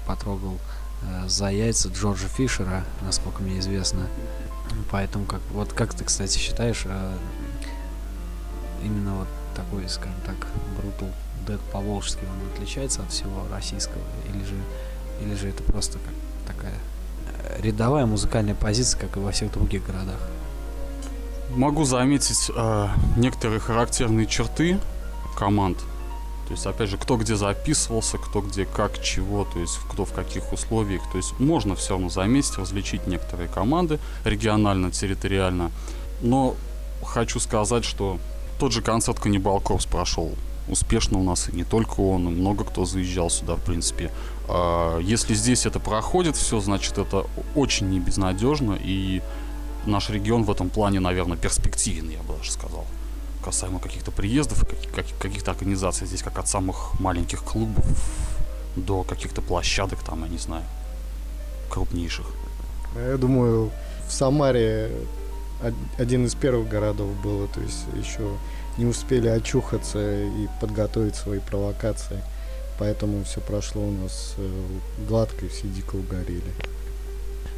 потрогал 0.06 0.58
э, 1.02 1.28
за 1.28 1.50
яйца 1.50 1.88
Джорджа 1.88 2.28
Фишера, 2.28 2.84
насколько 3.02 3.42
мне 3.42 3.58
известно. 3.58 4.06
Поэтому, 4.90 5.24
как, 5.24 5.40
вот 5.52 5.72
как 5.72 5.94
ты, 5.94 6.04
кстати, 6.04 6.38
считаешь, 6.38 6.82
э, 6.84 7.16
именно 8.82 9.14
вот 9.16 9.28
такой, 9.54 9.88
скажем 9.88 10.20
так, 10.24 10.36
Brutal 10.78 11.10
Dead 11.46 11.60
по-волжски, 11.72 12.20
он 12.20 12.52
отличается 12.54 13.02
от 13.02 13.10
всего 13.10 13.46
российского? 13.50 14.02
Или 14.28 14.44
же, 14.44 14.54
или 15.22 15.34
же 15.34 15.48
это 15.48 15.62
просто 15.62 15.98
как 15.98 16.54
такая 16.54 16.74
э, 17.42 17.60
рядовая 17.62 18.06
музыкальная 18.06 18.54
позиция, 18.54 19.00
как 19.00 19.16
и 19.16 19.20
во 19.20 19.32
всех 19.32 19.52
других 19.52 19.84
городах? 19.86 20.20
Могу 21.50 21.84
заметить 21.84 22.50
э, 22.54 22.88
некоторые 23.16 23.60
характерные 23.60 24.26
черты 24.26 24.78
команд. 25.36 25.78
То 26.46 26.52
есть, 26.52 26.66
опять 26.66 26.90
же, 26.90 26.96
кто 26.96 27.16
где 27.16 27.34
записывался, 27.34 28.18
кто 28.18 28.40
где 28.40 28.66
как, 28.66 29.02
чего, 29.02 29.44
то 29.44 29.58
есть, 29.58 29.78
кто 29.90 30.04
в 30.04 30.12
каких 30.12 30.52
условиях. 30.52 31.02
То 31.10 31.18
есть, 31.18 31.38
можно 31.40 31.74
все 31.74 31.90
равно 31.90 32.08
заметить, 32.08 32.56
различить 32.56 33.06
некоторые 33.06 33.48
команды 33.48 33.98
регионально, 34.24 34.90
территориально. 34.90 35.72
Но 36.22 36.54
хочу 37.04 37.40
сказать, 37.40 37.84
что 37.84 38.18
тот 38.58 38.72
же 38.72 38.80
концерт 38.80 39.18
Каннибал 39.18 39.60
Корпс 39.60 39.86
прошел 39.86 40.32
успешно 40.68 41.18
у 41.18 41.22
нас, 41.22 41.48
и 41.48 41.52
не 41.54 41.64
только 41.64 42.00
он, 42.00 42.28
и 42.28 42.30
много 42.30 42.64
кто 42.64 42.84
заезжал 42.84 43.30
сюда, 43.30 43.54
в 43.54 43.62
принципе. 43.62 44.10
А, 44.48 44.98
если 44.98 45.34
здесь 45.34 45.66
это 45.66 45.80
проходит 45.80 46.36
все, 46.36 46.60
значит, 46.60 46.98
это 46.98 47.26
очень 47.54 47.88
не 47.88 48.00
безнадежно, 48.00 48.78
и 48.80 49.22
наш 49.86 50.10
регион 50.10 50.44
в 50.44 50.50
этом 50.50 50.68
плане, 50.68 51.00
наверное, 51.00 51.36
перспективен, 51.36 52.10
я 52.10 52.22
бы 52.22 52.36
даже 52.38 52.50
сказал. 52.50 52.84
Касаемо 53.46 53.78
каких-то 53.78 54.10
приездов 54.10 54.64
каких-то 55.20 55.50
организаций 55.52 56.06
здесь, 56.08 56.22
как 56.22 56.38
от 56.38 56.48
самых 56.48 56.98
маленьких 56.98 57.44
клубов 57.44 57.84
до 58.76 59.04
каких-то 59.04 59.40
площадок, 59.40 60.02
там, 60.02 60.24
я 60.24 60.28
не 60.28 60.38
знаю, 60.38 60.64
крупнейших. 61.70 62.26
Я 62.96 63.16
думаю, 63.16 63.70
в 64.08 64.12
Самаре 64.12 64.90
од- 65.62 66.00
один 66.00 66.26
из 66.26 66.34
первых 66.34 66.68
городов 66.68 67.08
было, 67.22 67.46
то 67.46 67.60
есть 67.60 67.84
еще 67.94 68.28
не 68.78 68.84
успели 68.86 69.28
очухаться 69.28 69.98
и 70.24 70.48
подготовить 70.60 71.14
свои 71.14 71.38
провокации. 71.38 72.20
Поэтому 72.80 73.22
все 73.24 73.40
прошло 73.40 73.82
у 73.82 73.92
нас 73.92 74.34
э, 74.38 74.50
гладко 75.08 75.46
и 75.46 75.48
все 75.48 75.68
дико 75.68 75.94
угорели. 75.96 76.52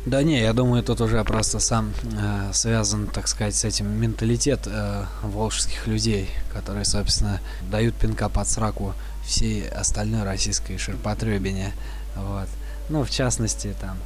Да 0.09 0.23
не, 0.23 0.41
я 0.41 0.55
думаю, 0.55 0.83
тут 0.83 1.03
уже 1.03 1.23
просто 1.23 1.59
сам 1.59 1.93
э, 2.03 2.51
связан, 2.55 3.09
так 3.09 3.29
сказать, 3.29 3.55
с 3.55 3.65
этим 3.65 3.91
менталитет 4.01 4.61
э, 4.65 5.05
волжских 5.23 5.87
людей, 5.87 6.31
которые, 6.51 6.87
собственно, 6.87 7.43
дают 7.71 7.95
пинка 7.95 8.31
под 8.31 8.49
сраку 8.49 8.95
всей 9.23 9.69
остальной 9.69 10.23
российской 10.23 10.79
ширпотребине. 10.79 11.75
Вот. 12.17 12.49
Ну, 12.89 13.05
в 13.05 13.11
частности, 13.11 13.77
там, 13.79 13.99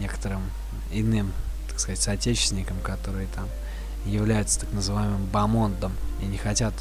некоторым 0.00 0.42
иным, 0.90 1.32
так 1.68 1.78
сказать, 1.78 2.00
соотечественникам, 2.02 2.78
которые 2.82 3.28
там 3.28 3.46
являются 4.06 4.58
так 4.58 4.72
называемым 4.72 5.24
бамондом 5.26 5.92
и 6.20 6.26
не 6.26 6.36
хотят 6.36 6.74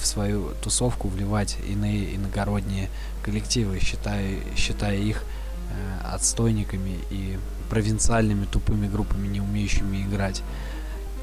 в 0.00 0.06
свою 0.06 0.52
тусовку 0.62 1.08
вливать 1.08 1.56
иные 1.68 2.14
иногородние 2.14 2.88
коллективы, 3.24 3.80
считая, 3.80 4.38
считая 4.54 4.96
их 4.96 5.24
э, 5.72 6.06
отстойниками 6.14 7.00
и 7.10 7.36
провинциальными 7.68 8.44
тупыми 8.46 8.88
группами, 8.88 9.26
не 9.26 9.40
умеющими 9.40 10.02
играть. 10.02 10.42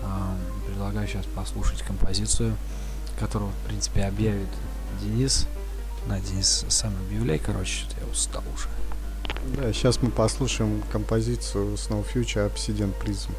Ам, 0.03 0.37
Предлагаю 0.73 1.07
сейчас 1.07 1.25
послушать 1.35 1.83
композицию, 1.83 2.57
которую, 3.19 3.51
в 3.51 3.67
принципе, 3.67 4.05
объявит 4.05 4.49
Денис. 5.01 5.47
Да, 6.07 6.19
Денис, 6.19 6.65
сам 6.67 6.93
объявляй, 7.07 7.37
короче, 7.37 7.81
что-то 7.81 8.01
я 8.01 8.11
устал 8.11 8.43
уже. 8.55 8.67
Да, 9.55 9.71
сейчас 9.71 10.01
мы 10.01 10.09
послушаем 10.09 10.83
композицию 10.91 11.75
Snow 11.75 12.03
Future 12.11 12.51
Obsidian 12.51 12.91
Prism. 13.01 13.31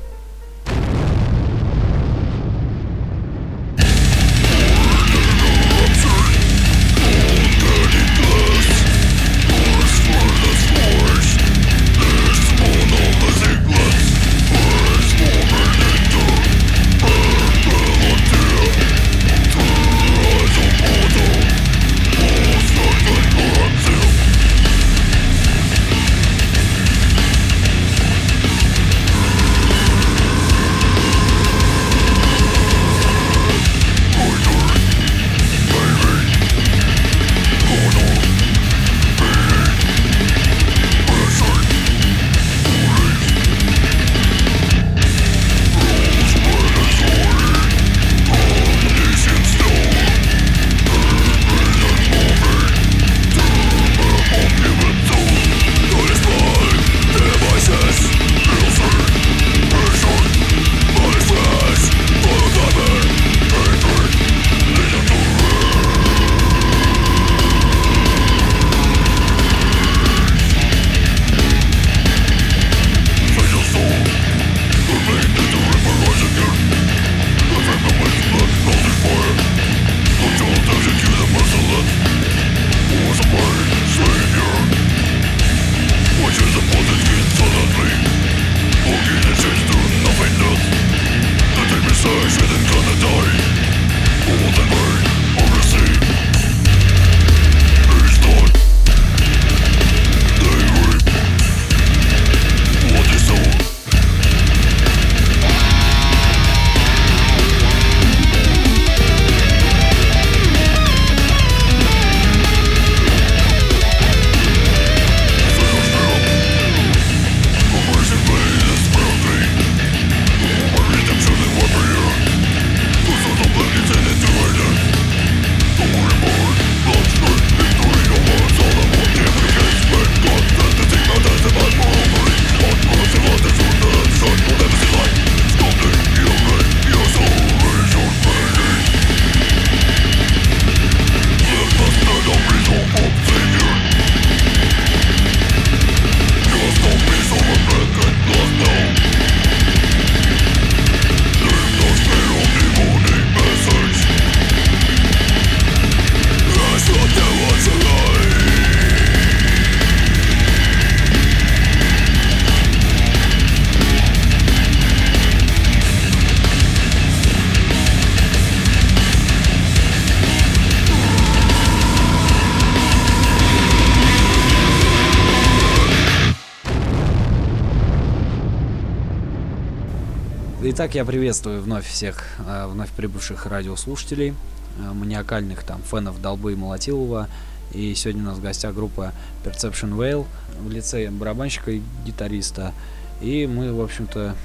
Я 180.94 181.04
приветствую 181.04 181.60
вновь 181.60 181.88
всех 181.88 182.24
э, 182.46 182.68
вновь 182.68 182.88
прибывших 182.90 183.46
радиослушателей, 183.46 184.32
э, 184.78 184.92
маниакальных 184.92 185.64
там 185.64 185.82
фенов 185.82 186.22
Долбы 186.22 186.52
и 186.52 186.54
Молотилова. 186.54 187.28
И 187.72 187.96
сегодня 187.96 188.22
у 188.22 188.26
нас 188.26 188.38
в 188.38 188.40
гостях 188.40 188.76
группа 188.76 189.10
Perception 189.44 189.90
Whale 189.96 190.24
в 190.60 190.70
лице 190.70 191.10
барабанщика 191.10 191.72
и 191.72 191.82
гитариста. 192.06 192.72
И 193.20 193.48
мы, 193.48 193.74
в 193.74 193.80
общем-то, 193.80 194.36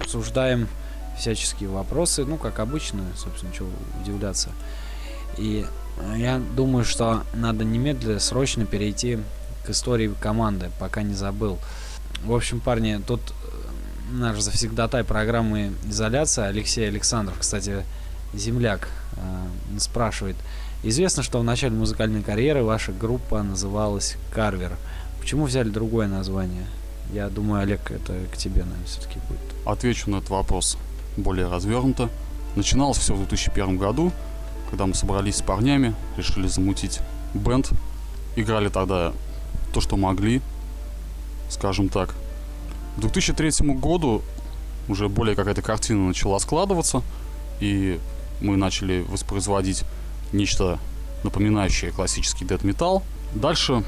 обсуждаем 0.00 0.68
всяческие 1.18 1.70
вопросы, 1.70 2.24
ну, 2.24 2.36
как 2.36 2.60
обычно, 2.60 3.02
собственно, 3.16 3.52
чего 3.52 3.68
удивляться. 4.00 4.50
И 5.36 5.66
э, 5.98 6.14
я 6.18 6.40
думаю, 6.54 6.84
что 6.84 7.24
надо 7.34 7.64
немедленно, 7.64 8.20
срочно 8.20 8.64
перейти 8.64 9.18
к 9.66 9.70
истории 9.70 10.14
команды, 10.20 10.70
пока 10.78 11.02
не 11.02 11.14
забыл. 11.14 11.58
В 12.24 12.32
общем, 12.32 12.60
парни, 12.60 13.02
тут 13.04 13.20
наш 14.10 14.40
завсегдатай 14.40 15.04
программы 15.04 15.72
«Изоляция» 15.88 16.46
Алексей 16.46 16.88
Александров, 16.88 17.38
кстати, 17.38 17.84
земляк, 18.34 18.88
э, 19.16 19.78
спрашивает. 19.78 20.36
Известно, 20.82 21.22
что 21.22 21.40
в 21.40 21.44
начале 21.44 21.74
музыкальной 21.74 22.22
карьеры 22.22 22.62
ваша 22.62 22.92
группа 22.92 23.42
называлась 23.42 24.16
«Карвер». 24.32 24.72
Почему 25.20 25.44
взяли 25.46 25.70
другое 25.70 26.06
название? 26.06 26.66
Я 27.12 27.28
думаю, 27.28 27.62
Олег, 27.62 27.90
это 27.90 28.14
к 28.32 28.36
тебе, 28.36 28.62
наверное, 28.62 28.86
все-таки 28.86 29.18
будет. 29.28 29.40
Отвечу 29.66 30.10
на 30.10 30.16
этот 30.16 30.30
вопрос 30.30 30.76
более 31.16 31.48
развернуто. 31.48 32.10
Начиналось 32.54 32.98
все 32.98 33.14
в 33.14 33.18
2001 33.18 33.76
году, 33.76 34.12
когда 34.70 34.86
мы 34.86 34.94
собрались 34.94 35.36
с 35.36 35.42
парнями, 35.42 35.94
решили 36.16 36.46
замутить 36.46 37.00
бенд. 37.34 37.70
Играли 38.36 38.68
тогда 38.68 39.12
то, 39.72 39.80
что 39.80 39.96
могли, 39.96 40.42
скажем 41.48 41.88
так. 41.88 42.14
К 42.96 43.00
2003 43.00 43.74
году 43.74 44.22
уже 44.88 45.08
более 45.08 45.36
какая-то 45.36 45.62
картина 45.62 46.06
начала 46.08 46.38
складываться, 46.38 47.02
и 47.60 48.00
мы 48.40 48.56
начали 48.56 49.04
воспроизводить 49.08 49.84
нечто 50.32 50.78
напоминающее 51.24 51.90
классический 51.90 52.44
дед 52.44 52.64
металл. 52.64 53.02
Дальше 53.34 53.84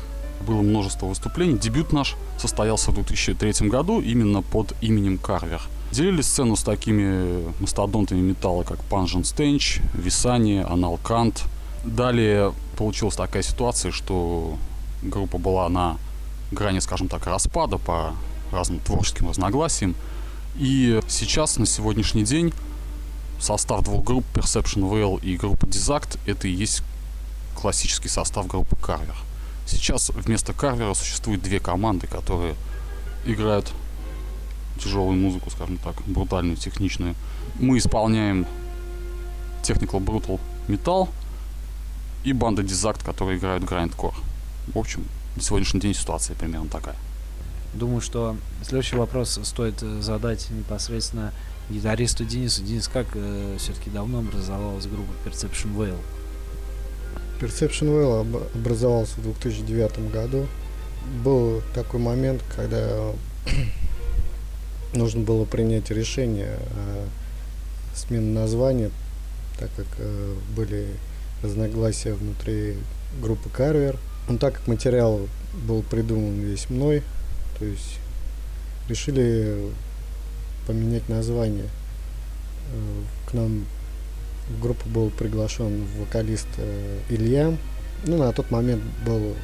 было 0.47 0.61
множество 0.62 1.07
выступлений. 1.07 1.59
Дебют 1.59 1.92
наш 1.92 2.16
состоялся 2.38 2.90
в 2.90 2.94
2003 2.94 3.68
году 3.68 4.01
именно 4.01 4.42
под 4.42 4.75
именем 4.81 5.18
Карвер. 5.18 5.62
Делили 5.90 6.21
сцену 6.21 6.55
с 6.57 6.62
такими 6.62 7.42
мастодонтами 7.61 8.21
металла, 8.21 8.62
как 8.62 8.83
Панжен 8.85 9.25
Стенч, 9.25 9.81
Висани, 9.94 10.64
Аналкант. 10.68 11.44
Далее 11.85 12.53
получилась 12.77 13.16
такая 13.16 13.42
ситуация, 13.42 13.90
что 13.90 14.59
группа 15.03 15.38
была 15.38 15.68
на 15.68 15.97
грани, 16.53 16.81
скажем 16.81 17.09
так, 17.09 17.27
распада 17.27 17.79
по 17.79 18.12
разным 18.53 18.81
творческим 18.81 19.29
разногласиям. 19.29 19.95
И 20.57 21.01
сейчас, 21.09 21.59
на 21.59 21.67
сегодняшний 21.67 22.25
день, 22.25 22.53
состав 23.41 23.85
двух 23.85 24.05
групп, 24.05 24.25
Perception 24.35 24.83
Whale 24.91 25.21
и 25.23 25.37
группа 25.37 25.65
Desact, 25.65 26.19
это 26.27 26.49
и 26.49 26.53
есть 26.53 26.83
классический 27.55 28.09
состав 28.09 28.47
группы 28.47 28.77
Carver. 28.77 29.17
Сейчас 29.67 30.11
вместо 30.11 30.53
Карвера 30.53 30.95
существует 30.95 31.43
две 31.43 31.61
команды, 31.61 32.07
которые 32.07 32.55
играют 33.27 33.73
тяжелую 34.83 35.19
музыку, 35.19 35.51
скажем 35.51 35.77
так, 35.79 35.95
брутальную, 36.07 36.57
техничную. 36.57 37.15
Мы 37.59 37.79
исполняем 37.79 38.47
Technical 39.63 40.03
Brutal 40.03 40.41
Metal 40.69 41.09
и 42.25 42.33
банда 42.33 42.63
Desact, 42.63 43.05
которые 43.05 43.39
играют 43.39 43.65
Grindcore. 43.65 44.15
В 44.73 44.79
общем, 44.79 45.05
на 45.37 45.43
сегодняшний 45.43 45.81
день 45.81 45.95
ситуация 45.95 46.35
примерно 46.37 46.69
такая. 46.69 46.97
Думаю, 47.74 48.00
что 48.00 48.37
следующий 48.62 48.96
вопрос 48.96 49.38
стоит 49.42 49.83
э, 49.83 50.00
задать 50.00 50.48
непосредственно 50.50 51.33
гитаристу 51.68 52.24
Денису. 52.24 52.62
Денис, 52.62 52.88
как 52.88 53.07
э, 53.14 53.57
все-таки 53.59 53.90
давно 53.90 54.20
образовалась 54.20 54.87
группа 54.87 55.12
Perception 55.26 55.76
Whale? 55.76 55.98
Perception 57.40 57.88
Well 57.88 58.50
образовался 58.54 59.14
в 59.20 59.22
2009 59.22 60.11
году. 60.11 60.46
Был 61.22 61.62
такой 61.74 62.00
момент, 62.00 62.42
когда 62.57 63.12
нужно 64.94 65.20
было 65.20 65.44
принять 65.44 65.90
решение 65.90 66.59
о 66.72 67.07
смене 67.94 68.33
названия, 68.33 68.90
так 69.59 69.70
как 69.76 69.87
э, 69.98 70.35
были 70.57 70.87
разногласия 71.42 72.14
внутри 72.14 72.76
группы 73.20 73.48
Карвер. 73.50 73.96
Но 74.28 74.38
так 74.38 74.54
как 74.54 74.66
материал 74.66 75.20
был 75.66 75.83
придуман 75.83 76.40
весь 76.40 76.70
мной, 76.70 77.02
то 77.59 77.64
есть 77.64 77.99
решили 78.88 79.71
поменять 80.66 81.09
название. 81.09 81.68
Э, 82.73 83.03
к 83.31 83.35
нам 83.35 83.64
в 84.49 84.61
группу 84.61 84.88
был 84.88 85.11
приглашен 85.11 85.85
вокалист 85.99 86.49
э, 86.59 87.01
Илья. 87.09 87.57
Ну, 88.07 88.18
на 88.18 88.33
тот 88.33 88.51
момент 88.51 88.83
был 89.05 89.35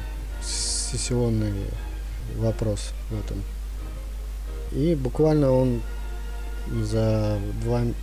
сессионный 0.41 1.53
вопрос 2.37 2.91
в 3.09 3.19
этом. 3.19 3.43
И 4.71 4.95
буквально 4.95 5.51
он 5.51 5.81
за 6.83 7.39
2-3 7.63 7.93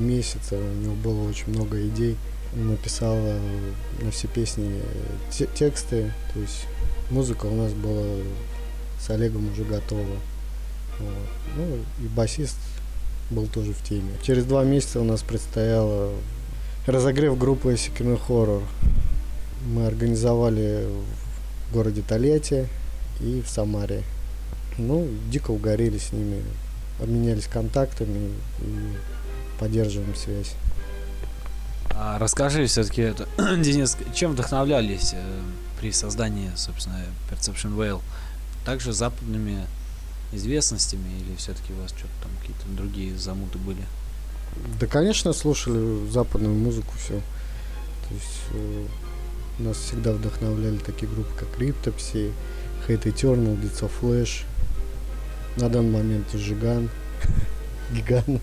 месяца, 0.00 0.56
у 0.56 0.82
него 0.82 0.94
было 0.94 1.28
очень 1.28 1.50
много 1.50 1.86
идей, 1.86 2.16
написал 2.54 3.16
э, 3.16 3.38
на 4.02 4.10
все 4.10 4.28
песни 4.28 4.82
те 5.30 5.46
тексты, 5.46 6.12
то 6.34 6.40
есть 6.40 6.66
музыка 7.10 7.46
у 7.46 7.54
нас 7.54 7.72
была 7.72 8.04
с 9.00 9.10
Олегом 9.10 9.50
уже 9.52 9.64
готова. 9.64 10.16
Вот. 10.98 11.28
Ну 11.56 11.78
и 12.04 12.08
басист 12.08 12.56
был 13.30 13.46
тоже 13.46 13.72
в 13.72 13.82
теме. 13.82 14.12
Через 14.22 14.44
два 14.44 14.64
месяца 14.64 15.00
у 15.00 15.04
нас 15.04 15.22
предстояло 15.22 16.12
разогрев 16.86 17.38
группы 17.38 17.72
Secret 17.74 18.20
Horror. 18.28 18.62
Мы 19.66 19.86
организовали 19.86 20.86
в 21.68 21.74
городе 21.74 22.02
Тольятти 22.02 22.66
и 23.20 23.42
в 23.42 23.48
Самаре. 23.48 24.02
Ну, 24.78 25.06
дико 25.30 25.50
угорели 25.50 25.98
с 25.98 26.12
ними, 26.12 26.42
обменялись 27.00 27.46
контактами 27.46 28.30
и 28.60 29.58
поддерживаем 29.58 30.14
связь. 30.14 30.54
А 31.90 32.18
расскажи 32.18 32.66
все-таки, 32.66 33.12
Денис, 33.36 33.96
чем 34.14 34.32
вдохновлялись 34.32 35.12
э, 35.12 35.40
при 35.78 35.92
создании, 35.92 36.50
собственно, 36.56 36.98
Perception 37.30 37.76
Whale? 37.76 38.00
Также 38.64 38.92
западными 38.92 39.66
известностями 40.32 41.08
или 41.20 41.36
все-таки 41.36 41.72
у 41.72 41.82
вас 41.82 41.90
что-то 41.90 42.12
там 42.22 42.30
какие-то 42.40 42.68
другие 42.68 43.16
замуты 43.16 43.58
были? 43.58 43.84
Да, 44.78 44.86
конечно, 44.86 45.32
слушали 45.32 46.08
западную 46.10 46.54
музыку, 46.54 46.92
все. 46.98 47.20
То 48.08 48.14
есть 48.14 48.40
э, 48.52 48.86
нас 49.58 49.76
всегда 49.76 50.12
вдохновляли 50.12 50.78
такие 50.78 51.10
группы, 51.10 51.30
как 51.38 51.48
Cryptopsy, 51.58 52.32
Hate 52.86 53.04
Eternal, 53.04 53.60
of 53.60 53.90
Flash. 54.00 54.44
На 55.56 55.68
данный 55.68 55.90
момент 55.90 56.30
Жиган, 56.32 56.90
Гиган. 57.92 58.40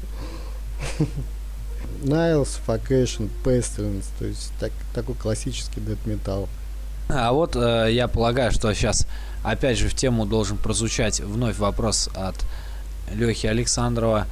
Найлс, 2.03 2.59
Vacation, 2.67 3.29
Pestilence, 3.43 4.05
то 4.19 4.25
есть 4.25 4.51
так, 4.59 4.71
такой 4.93 5.15
классический 5.15 5.79
дэт 5.81 5.97
металл. 6.05 6.47
А 7.09 7.31
вот 7.31 7.55
э, 7.55 7.87
я 7.91 8.07
полагаю, 8.07 8.51
что 8.51 8.73
сейчас 8.73 9.07
опять 9.51 9.77
же 9.77 9.87
в 9.87 9.95
тему 9.95 10.25
должен 10.25 10.57
прозвучать 10.57 11.19
вновь 11.21 11.57
вопрос 11.57 12.09
от 12.13 12.35
Лехи 13.13 13.47
Александрова. 13.47 14.27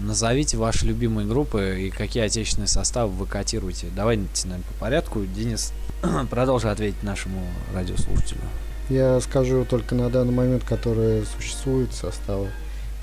Назовите 0.00 0.56
ваши 0.56 0.86
любимые 0.86 1.26
группы 1.26 1.76
и 1.80 1.90
какие 1.90 2.24
отечественные 2.24 2.68
составы 2.68 3.12
вы 3.12 3.26
котируете. 3.26 3.88
Давайте, 3.94 4.24
наверное, 4.44 4.64
по 4.72 4.80
порядку. 4.80 5.24
Денис, 5.24 5.72
продолжи 6.30 6.70
ответить 6.70 7.02
нашему 7.02 7.40
радиослушателю. 7.74 8.40
Я 8.88 9.20
скажу 9.20 9.66
только 9.68 9.94
на 9.94 10.08
данный 10.08 10.32
момент, 10.32 10.64
которые 10.64 11.24
существуют 11.26 11.92
составы, 11.92 12.48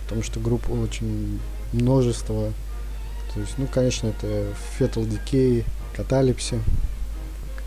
потому 0.03 0.23
что 0.23 0.39
групп 0.39 0.69
очень 0.69 1.39
множество. 1.73 2.51
То 3.33 3.39
есть, 3.39 3.53
ну, 3.57 3.67
конечно, 3.67 4.07
это 4.07 4.47
Fetal 4.79 5.07
Decay, 5.07 5.63
Каталипси. 5.95 6.59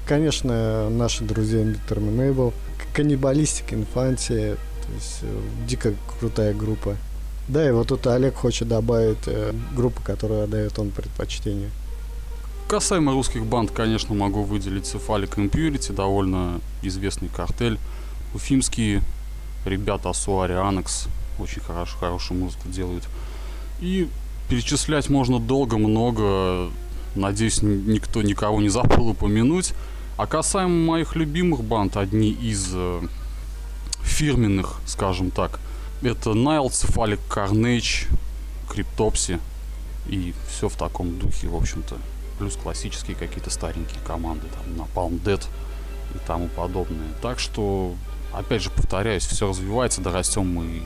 Конечно, 0.07 0.89
наши 0.91 1.23
друзья 1.23 1.63
Interminable, 1.63 2.53
Каннибалистик, 2.95 3.73
Инфантия. 3.73 4.55
То 4.55 4.95
есть, 4.95 5.19
э, 5.23 5.41
дико 5.67 5.95
крутая 6.19 6.55
группа. 6.55 6.97
Да, 7.49 7.67
и 7.67 7.73
вот 7.73 7.89
тут 7.89 8.07
Олег 8.07 8.35
хочет 8.35 8.69
добавить 8.69 9.27
э, 9.27 9.53
группу, 9.75 10.03
которую 10.03 10.45
отдает 10.45 10.79
он 10.79 10.91
предпочтение. 10.91 11.71
Касаемо 12.69 13.13
русских 13.13 13.47
банд, 13.47 13.71
конечно, 13.71 14.15
могу 14.15 14.43
выделить 14.43 14.85
Cephalic 14.85 15.37
Impurity, 15.37 15.95
довольно 15.95 16.61
известный 16.83 17.29
картель. 17.29 17.79
Уфимские 18.35 19.03
ребята 19.65 20.11
Асуари 20.11 20.53
Анекс 20.53 21.09
очень 21.39 21.63
хорошо, 21.63 21.97
хорошую 21.99 22.41
музыку 22.41 22.69
делают. 22.69 23.05
И 23.81 24.09
перечислять 24.51 25.09
можно 25.09 25.39
долго, 25.39 25.79
много. 25.79 26.71
Надеюсь, 27.15 27.63
никто 27.63 28.23
никого 28.23 28.61
не 28.61 28.69
забыл 28.69 29.09
упомянуть. 29.09 29.73
А 30.19 30.27
касаемо 30.27 30.75
моих 30.75 31.15
любимых 31.15 31.63
банд, 31.63 31.97
одни 31.97 32.31
из 32.33 32.73
э, 32.75 33.03
фирменных, 34.03 34.81
скажем 34.85 35.31
так, 35.31 35.61
это 36.03 36.31
Nile, 36.31 36.71
Cephalic 36.71 37.21
Carnage, 37.31 38.09
Cryptopsy. 38.69 39.41
И 40.09 40.35
все 40.49 40.69
в 40.69 40.75
таком 40.75 41.17
духе, 41.21 41.47
в 41.47 41.55
общем-то. 41.55 41.97
Плюс 42.41 42.57
классические 42.57 43.15
какие-то 43.15 43.51
старенькие 43.51 44.01
команды, 44.05 44.49
там, 44.49 44.85
Napalm 44.85 45.23
Dead 45.23 45.41
и 46.17 46.19
тому 46.27 46.49
подобное. 46.49 47.13
Так 47.23 47.39
что, 47.39 47.95
опять 48.33 48.63
же, 48.63 48.71
повторяюсь, 48.71 49.25
все 49.25 49.49
развивается, 49.49 50.01
дорастем 50.01 50.53
мы 50.53 50.83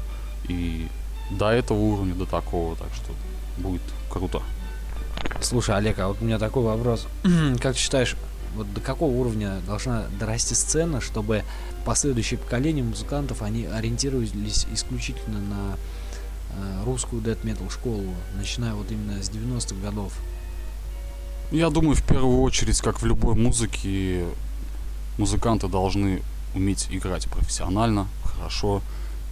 и 0.47 0.89
до 1.31 1.51
этого 1.51 1.79
уровня, 1.79 2.15
до 2.15 2.27
такого, 2.27 2.77
так 2.77 2.89
что 2.95 3.13
будет 3.57 3.81
круто. 4.11 4.43
Слушай, 5.41 5.77
Олег, 5.77 5.99
а 6.01 6.09
вот 6.09 6.19
у 6.21 6.25
меня 6.27 6.39
такой 6.39 6.65
вопрос. 6.65 7.07
как 7.61 7.75
ты 7.75 7.79
считаешь, 7.79 8.17
вот 8.55 8.73
до 8.73 8.81
какого 8.81 9.11
уровня 9.11 9.61
должна 9.67 10.05
дорасти 10.19 10.55
сцена, 10.55 11.01
чтобы 11.01 11.45
последующие 11.85 12.39
поколения 12.39 12.83
музыкантов, 12.83 13.43
они 13.43 13.67
ориентировались 13.67 14.67
исключительно 14.73 15.41
на 15.41 15.77
э, 16.57 16.85
русскую 16.85 17.23
death 17.23 17.43
metal 17.43 17.71
школу, 17.71 18.15
начиная 18.37 18.75
вот 18.75 18.91
именно 18.91 19.23
с 19.23 19.31
90-х 19.31 19.75
годов? 19.83 20.13
Я 21.51 21.71
думаю, 21.71 21.97
в 21.97 22.03
первую 22.03 22.41
очередь, 22.41 22.81
как 22.81 23.03
в 23.03 23.07
любой 23.07 23.35
музыке, 23.35 24.25
музыканты 25.19 25.69
должны 25.69 26.23
уметь 26.55 26.89
играть 26.91 27.27
профессионально, 27.29 28.07
хорошо, 28.25 28.83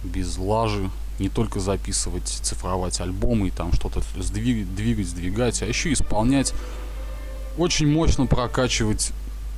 без 0.03 0.37
лажи, 0.37 0.89
не 1.19 1.29
только 1.29 1.59
записывать, 1.59 2.27
цифровать 2.27 2.99
альбомы 2.99 3.47
и 3.47 3.51
там 3.51 3.73
что-то 3.73 4.01
сдвигать, 4.17 4.75
двигать, 4.75 5.07
сдвигать, 5.07 5.61
а 5.61 5.65
еще 5.65 5.93
исполнять, 5.93 6.53
очень 7.57 7.87
мощно 7.87 8.25
прокачивать 8.25 9.11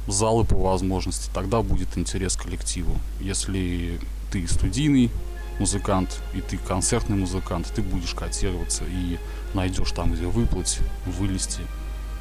залы 0.08 0.44
по 0.44 0.56
возможности, 0.56 1.30
тогда 1.34 1.62
будет 1.62 1.98
интерес 1.98 2.36
коллективу. 2.36 2.98
Если 3.20 4.00
ты 4.32 4.48
студийный 4.48 5.12
музыкант 5.60 6.20
и 6.34 6.42
ты 6.42 6.58
концертный 6.58 7.16
музыкант, 7.16 7.72
ты 7.74 7.82
будешь 7.82 8.14
котироваться 8.14 8.84
и 8.86 9.18
найдешь 9.54 9.92
там, 9.92 10.14
где 10.14 10.26
выплыть, 10.26 10.80
вылезти. 11.06 11.62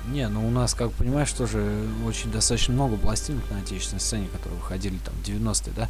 Не, 0.08 0.28
ну 0.28 0.46
у 0.46 0.50
нас, 0.50 0.74
как 0.74 0.90
понимаешь, 0.92 1.32
тоже 1.32 1.86
очень 2.06 2.30
достаточно 2.30 2.74
много 2.74 2.96
пластинок 2.96 3.48
на 3.50 3.58
отечественной 3.58 4.00
сцене, 4.00 4.28
которые 4.28 4.60
выходили 4.60 4.98
там 4.98 5.14
в 5.14 5.22
90-е, 5.26 5.72
да, 5.76 5.88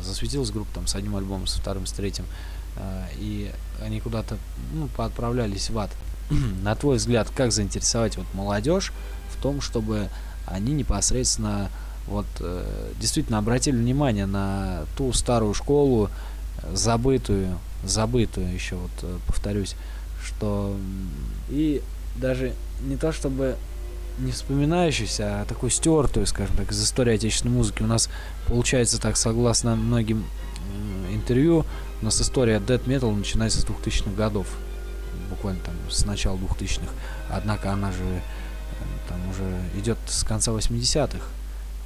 засветилась 0.00 0.50
группа 0.50 0.72
там 0.74 0.86
с 0.86 0.94
одним 0.94 1.16
альбомом, 1.16 1.46
со 1.46 1.60
вторым, 1.60 1.86
с 1.86 1.92
третьим, 1.92 2.24
э, 2.76 3.06
и 3.16 3.50
они 3.82 4.00
куда-то, 4.00 4.38
ну, 4.72 4.88
поотправлялись 4.96 5.70
в 5.70 5.78
ад. 5.78 5.90
на 6.62 6.74
твой 6.74 6.96
взгляд, 6.96 7.30
как 7.34 7.52
заинтересовать 7.52 8.16
вот 8.16 8.26
молодежь 8.34 8.92
в 9.38 9.42
том, 9.42 9.60
чтобы 9.60 10.08
они 10.46 10.72
непосредственно 10.72 11.70
вот 12.06 12.26
э, 12.40 12.90
действительно 13.00 13.38
обратили 13.38 13.76
внимание 13.76 14.26
на 14.26 14.84
ту 14.96 15.12
старую 15.12 15.54
школу, 15.54 16.10
забытую, 16.72 17.58
забытую 17.84 18.52
еще 18.52 18.76
вот 18.76 18.90
э, 19.02 19.18
повторюсь, 19.26 19.76
что 20.24 20.76
и 21.50 21.82
даже 22.16 22.54
не 22.82 22.96
то 22.96 23.12
чтобы 23.12 23.56
не 24.18 24.32
вспоминающуюся, 24.32 25.42
а 25.42 25.44
такую 25.44 25.70
стертую, 25.70 26.26
скажем 26.26 26.56
так, 26.56 26.72
из 26.72 26.82
истории 26.82 27.14
отечественной 27.14 27.54
музыки. 27.54 27.82
У 27.82 27.86
нас 27.86 28.08
получается 28.48 29.00
так, 29.00 29.16
согласно 29.16 29.76
многим 29.76 30.24
э, 31.06 31.14
интервью, 31.14 31.64
у 32.00 32.04
нас 32.04 32.20
история 32.20 32.56
death 32.56 32.84
metal 32.86 33.14
начинается 33.14 33.60
с 33.60 33.64
2000-х 33.64 34.10
годов, 34.16 34.46
буквально 35.30 35.60
там 35.60 35.74
с 35.88 36.04
начала 36.04 36.36
2000-х. 36.36 36.90
Однако 37.30 37.72
она 37.72 37.92
же 37.92 38.22
там 39.08 39.18
уже 39.30 39.60
идет 39.76 39.98
с 40.06 40.22
конца 40.22 40.52
80-х. 40.52 41.24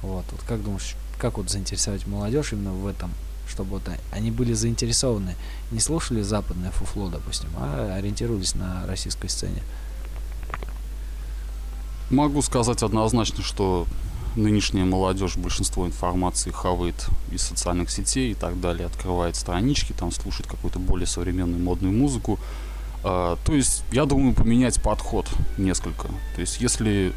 Вот, 0.01 0.25
вот 0.31 0.41
как 0.47 0.63
думаешь, 0.63 0.95
как 1.17 1.37
вот 1.37 1.49
заинтересовать 1.49 2.05
молодежь 2.07 2.53
именно 2.53 2.73
в 2.73 2.85
этом, 2.87 3.11
чтобы 3.47 3.71
вот 3.71 3.83
они 4.11 4.31
были 4.31 4.53
заинтересованы, 4.53 5.35
не 5.71 5.79
слушали 5.79 6.21
западное 6.21 6.71
фуфло, 6.71 7.09
допустим, 7.09 7.49
а 7.57 7.95
ориентировались 7.97 8.55
на 8.55 8.85
российской 8.87 9.29
сцене? 9.29 9.63
Могу 12.09 12.41
сказать 12.41 12.83
однозначно, 12.83 13.43
что 13.43 13.87
нынешняя 14.35 14.85
молодежь 14.85 15.37
большинство 15.37 15.85
информации 15.85 16.51
хавает 16.51 17.07
из 17.31 17.41
социальных 17.41 17.89
сетей 17.89 18.31
и 18.31 18.35
так 18.35 18.59
далее, 18.59 18.87
открывает 18.87 19.35
странички, 19.35 19.93
там 19.93 20.11
слушает 20.11 20.47
какую-то 20.47 20.79
более 20.79 21.07
современную 21.07 21.63
модную 21.63 21.93
музыку. 21.93 22.39
А, 23.03 23.37
то 23.45 23.53
есть, 23.53 23.83
я 23.91 24.05
думаю, 24.05 24.33
поменять 24.33 24.81
подход 24.81 25.29
несколько. 25.57 26.07
То 26.35 26.41
есть, 26.41 26.61
если 26.61 27.13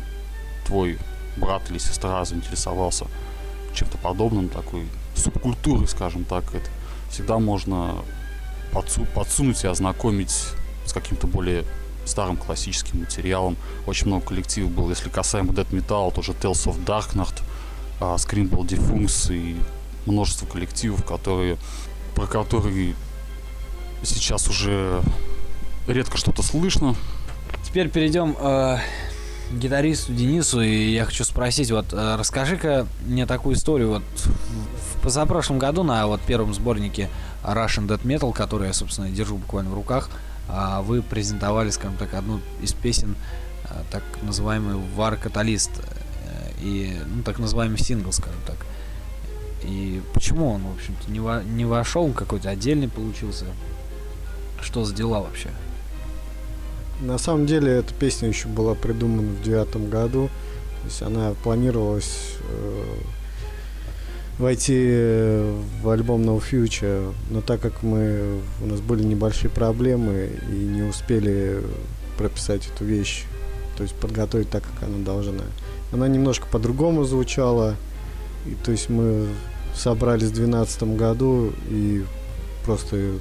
твой 0.66 0.98
брат 1.36 1.70
или 1.70 1.78
сестра 1.78 2.24
заинтересовался 2.24 3.06
чем-то 3.74 3.98
подобным, 3.98 4.48
такой 4.48 4.86
субкультурой, 5.14 5.86
скажем 5.86 6.24
так, 6.24 6.54
это 6.54 6.68
всегда 7.10 7.38
можно 7.38 7.94
подсу- 8.72 9.06
подсунуть 9.14 9.62
и 9.64 9.68
ознакомить 9.68 10.30
с 10.84 10.92
каким-то 10.92 11.26
более 11.26 11.64
старым 12.04 12.36
классическим 12.36 13.00
материалом. 13.00 13.56
Очень 13.86 14.08
много 14.08 14.26
коллективов 14.26 14.70
было. 14.72 14.90
Если 14.90 15.08
касаемо 15.08 15.52
Dead 15.52 15.68
Metal, 15.70 16.12
тоже 16.14 16.32
Tales 16.32 16.66
of 16.66 16.84
Darknacht, 16.84 17.42
uh, 18.00 18.16
Screamball 18.16 18.66
Defunct 18.66 19.34
и 19.34 19.56
множество 20.06 20.46
коллективов, 20.46 21.04
которые, 21.04 21.58
про 22.14 22.26
которые 22.26 22.94
сейчас 24.02 24.48
уже 24.48 25.02
редко 25.86 26.16
что-то 26.16 26.42
слышно. 26.42 26.94
Теперь 27.64 27.88
перейдем 27.88 28.36
э, 28.38 28.78
к 29.50 29.54
гитаристу 29.54 30.12
Денису, 30.12 30.60
и 30.60 30.90
я 30.90 31.04
хочу 31.04 31.24
спросить, 31.24 31.70
вот 31.70 31.92
э, 31.92 32.16
расскажи-ка 32.16 32.86
мне 33.06 33.26
такую 33.26 33.56
историю. 33.56 33.90
Вот 33.90 34.02
в 34.24 35.02
позапрошлом 35.02 35.58
году 35.58 35.82
на 35.82 36.06
вот 36.06 36.20
первом 36.22 36.54
сборнике 36.54 37.08
Russian 37.44 37.86
Death 37.86 38.02
Metal, 38.02 38.32
который 38.32 38.68
я, 38.68 38.72
собственно, 38.72 39.10
держу 39.10 39.36
буквально 39.36 39.70
в 39.70 39.74
руках, 39.74 40.10
э, 40.48 40.80
вы 40.82 41.02
презентовали, 41.02 41.70
скажем 41.70 41.96
так, 41.96 42.14
одну 42.14 42.40
из 42.62 42.72
песен, 42.72 43.14
э, 43.64 43.82
так 43.90 44.02
называемый 44.22 44.76
War 44.96 45.20
Catalyst, 45.22 45.70
э, 45.80 46.50
и, 46.60 46.98
ну, 47.06 47.22
так 47.22 47.38
называемый 47.38 47.78
сингл, 47.78 48.12
скажем 48.12 48.40
так. 48.46 48.56
И 49.62 50.02
почему 50.14 50.52
он, 50.52 50.62
в 50.62 50.74
общем-то, 50.74 51.10
не, 51.10 51.20
во, 51.20 51.42
не 51.42 51.64
вошел, 51.64 52.12
какой-то 52.12 52.50
отдельный 52.50 52.88
получился? 52.88 53.46
Что 54.60 54.84
за 54.84 54.94
дела 54.94 55.20
вообще? 55.20 55.50
На 57.00 57.18
самом 57.18 57.46
деле 57.46 57.72
эта 57.72 57.92
песня 57.92 58.28
еще 58.28 58.48
была 58.48 58.74
придумана 58.74 59.28
в 59.28 59.42
девятом 59.42 59.90
году. 59.90 60.28
То 60.82 60.88
есть 60.88 61.02
она 61.02 61.34
планировалась 61.42 62.36
э, 62.48 62.84
войти 64.38 65.52
в 65.82 65.88
альбом 65.88 66.22
No 66.22 66.42
Future, 66.42 67.12
но 67.30 67.40
так 67.40 67.60
как 67.60 67.82
мы 67.82 68.40
у 68.62 68.66
нас 68.66 68.80
были 68.80 69.02
небольшие 69.02 69.50
проблемы 69.50 70.30
и 70.50 70.54
не 70.54 70.82
успели 70.82 71.62
прописать 72.18 72.68
эту 72.74 72.84
вещь, 72.84 73.24
то 73.76 73.82
есть 73.82 73.94
подготовить 73.94 74.50
так, 74.50 74.62
как 74.62 74.88
она 74.88 75.04
должна. 75.04 75.44
Она 75.92 76.08
немножко 76.08 76.46
по-другому 76.46 77.04
звучала, 77.04 77.76
и 78.46 78.54
то 78.64 78.72
есть 78.72 78.88
мы 78.88 79.28
собрались 79.74 80.28
в 80.28 80.34
2012 80.34 80.82
году 80.96 81.52
и 81.68 82.04
просто 82.64 83.18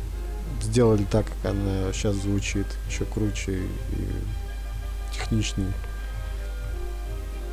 сделали 0.61 1.05
так, 1.09 1.25
как 1.25 1.51
она 1.51 1.91
сейчас 1.93 2.15
звучит, 2.15 2.65
еще 2.89 3.05
круче 3.05 3.59
и 3.59 5.13
техничнее. 5.13 5.71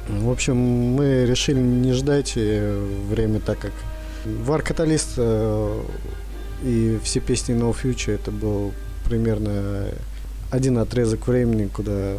В 0.09 0.31
общем, 0.31 0.57
мы 0.57 1.27
решили 1.27 1.61
не 1.61 1.93
ждать 1.93 2.33
э, 2.37 2.87
время, 3.09 3.41
так 3.41 3.59
как 3.61 3.73
War 4.25 4.65
Catalyst 4.67 5.15
э, 5.17 5.83
и 6.65 6.99
все 7.05 7.21
песни 7.21 7.55
No 7.55 7.75
Future 7.75 8.15
это 8.15 8.31
был 8.31 8.73
примерно 9.05 9.87
один 10.51 10.79
отрезок 10.79 11.27
времени, 11.27 11.69
куда 11.69 12.17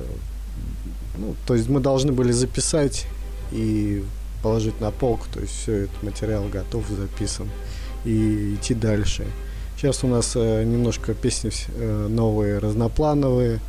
ну, 1.18 1.36
то 1.46 1.54
есть 1.54 1.70
мы 1.70 1.80
должны 1.80 2.12
были 2.12 2.32
записать 2.32 3.06
и 3.52 4.04
положить 4.42 4.82
на 4.82 4.92
полку, 4.92 5.28
то 5.32 5.40
есть 5.40 5.54
все 5.54 5.84
этот 5.84 6.04
материал 6.04 6.48
готов, 6.50 6.86
записан 6.90 7.50
и 8.04 8.56
идти 8.56 8.74
дальше. 8.74 9.26
Сейчас 9.84 10.02
у 10.06 10.08
нас 10.08 10.32
э, 10.38 10.64
немножко 10.64 11.14
песни 11.14 11.52
э, 11.76 12.08
новые, 12.10 12.60
разноплановые. 12.60 13.60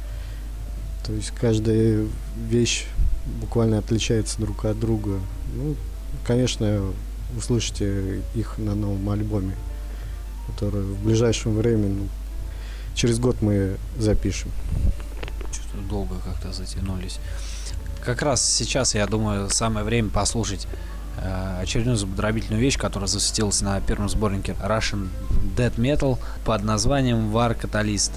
То 1.05 1.13
есть 1.13 1.33
каждая 1.33 2.07
вещь 2.49 2.87
буквально 3.41 3.79
отличается 3.79 4.41
друг 4.41 4.65
от 4.65 4.79
друга. 4.79 5.19
Ну, 5.57 5.75
конечно, 6.25 6.83
услышите 7.37 8.23
их 8.37 8.59
на 8.59 8.77
новом 8.77 9.11
альбоме, 9.11 9.57
который 10.47 10.83
в 10.83 11.03
ближайшем 11.03 11.57
времени, 11.57 12.03
ну, 12.03 12.09
через 12.95 13.19
год 13.19 13.43
мы 13.43 13.77
запишем. 13.99 14.53
Что-то 15.51 15.79
долго 15.89 16.15
как-то 16.25 16.53
затянулись. 16.53 17.19
Как 18.05 18.23
раз 18.23 18.41
сейчас, 18.49 18.95
я 18.95 19.09
думаю, 19.09 19.51
самое 19.51 19.85
время 19.85 20.11
послушать 20.11 20.69
очередную 21.61 21.97
зубодробительную 21.97 22.61
вещь, 22.61 22.79
которая 22.79 23.09
засветилась 23.09 23.63
на 23.63 23.81
первом 23.81 24.09
сборнике 24.09 24.55
Russian 24.63 25.09
Dead 25.57 25.75
Metal 25.77 26.19
под 26.45 26.63
названием 26.65 27.35
War 27.35 27.59
Catalyst. 27.59 28.13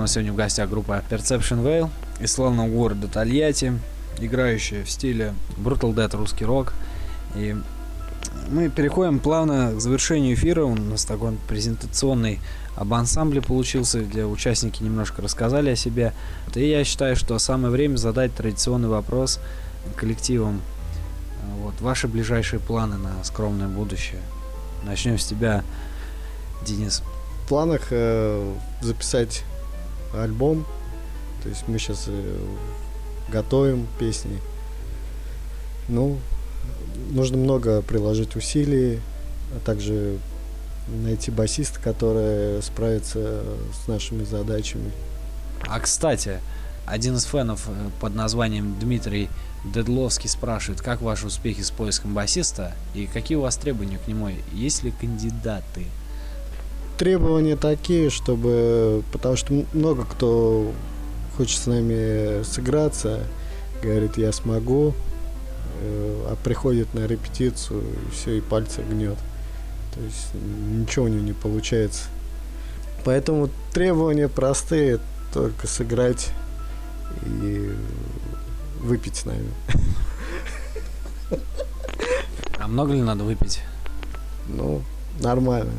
Нас 0.00 0.12
сегодня 0.12 0.32
в 0.32 0.36
гостях 0.36 0.70
группа 0.70 1.02
Perception 1.10 1.62
Veil 1.62 1.90
из 2.20 2.32
славного 2.32 2.68
города 2.68 3.06
Тольятти, 3.06 3.78
играющая 4.18 4.84
в 4.84 4.90
стиле 4.90 5.34
Brutal 5.58 5.94
Death 5.94 6.16
русский 6.16 6.44
рок. 6.44 6.72
И 7.34 7.54
мы 8.48 8.70
переходим 8.70 9.18
плавно 9.18 9.72
к 9.76 9.80
завершению 9.80 10.34
эфира. 10.34 10.64
У 10.64 10.74
нас 10.74 11.04
такой 11.04 11.36
презентационный 11.48 12.40
об 12.76 12.94
ансамбле 12.94 13.42
получился, 13.42 14.00
где 14.00 14.24
участники 14.24 14.82
немножко 14.82 15.20
рассказали 15.20 15.70
о 15.70 15.76
себе. 15.76 16.14
И 16.54 16.66
я 16.66 16.82
считаю, 16.84 17.14
что 17.14 17.38
самое 17.38 17.70
время 17.70 17.96
задать 17.96 18.34
традиционный 18.34 18.88
вопрос 18.88 19.38
коллективам. 19.96 20.62
Вот, 21.58 21.78
ваши 21.80 22.08
ближайшие 22.08 22.60
планы 22.60 22.96
на 22.96 23.22
скромное 23.22 23.68
будущее. 23.68 24.20
Начнем 24.82 25.18
с 25.18 25.26
тебя, 25.26 25.62
Денис. 26.66 27.02
В 27.44 27.48
планах 27.48 27.88
э, 27.90 28.54
записать 28.80 29.44
альбом. 30.14 30.66
То 31.42 31.48
есть 31.48 31.64
мы 31.68 31.78
сейчас 31.78 32.04
э, 32.08 32.38
готовим 33.30 33.86
песни. 33.98 34.38
Ну, 35.88 36.18
нужно 37.10 37.38
много 37.38 37.82
приложить 37.82 38.36
усилий, 38.36 39.00
а 39.54 39.60
также 39.64 40.18
найти 40.88 41.30
басиста, 41.30 41.80
который 41.80 42.62
справится 42.62 43.42
с 43.72 43.88
нашими 43.88 44.24
задачами. 44.24 44.90
А 45.66 45.78
кстати, 45.80 46.40
один 46.86 47.16
из 47.16 47.24
фенов 47.24 47.68
э, 47.68 47.90
под 48.00 48.14
названием 48.14 48.78
Дмитрий 48.78 49.28
Дедловский 49.64 50.28
спрашивает, 50.28 50.80
как 50.80 51.02
ваши 51.02 51.26
успехи 51.26 51.60
с 51.60 51.70
поиском 51.70 52.14
басиста 52.14 52.74
и 52.94 53.06
какие 53.06 53.36
у 53.36 53.42
вас 53.42 53.56
требования 53.56 53.98
к 53.98 54.08
нему? 54.08 54.30
Есть 54.52 54.82
ли 54.82 54.90
кандидаты? 54.90 55.86
Требования 57.00 57.56
такие, 57.56 58.10
чтобы... 58.10 59.02
Потому 59.10 59.34
что 59.34 59.64
много 59.72 60.04
кто 60.04 60.70
хочет 61.34 61.58
с 61.58 61.66
нами 61.66 62.42
сыграться, 62.42 63.20
говорит, 63.82 64.18
я 64.18 64.32
смогу, 64.32 64.92
э, 65.80 66.26
а 66.28 66.36
приходит 66.44 66.92
на 66.92 67.06
репетицию, 67.06 67.80
и 67.80 68.10
все, 68.12 68.36
и 68.36 68.42
пальцы 68.42 68.82
гнет. 68.82 69.16
То 69.94 70.00
есть 70.02 70.34
ничего 70.34 71.06
у 71.06 71.08
него 71.08 71.22
не 71.22 71.32
получается. 71.32 72.02
Поэтому 73.02 73.48
требования 73.72 74.28
простые, 74.28 75.00
только 75.32 75.66
сыграть 75.66 76.28
и 77.24 77.72
выпить 78.82 79.16
с 79.16 79.24
нами. 79.24 79.48
А 82.58 82.68
много 82.68 82.92
ли 82.92 83.00
надо 83.00 83.24
выпить? 83.24 83.62
Ну, 84.48 84.82
нормально. 85.18 85.72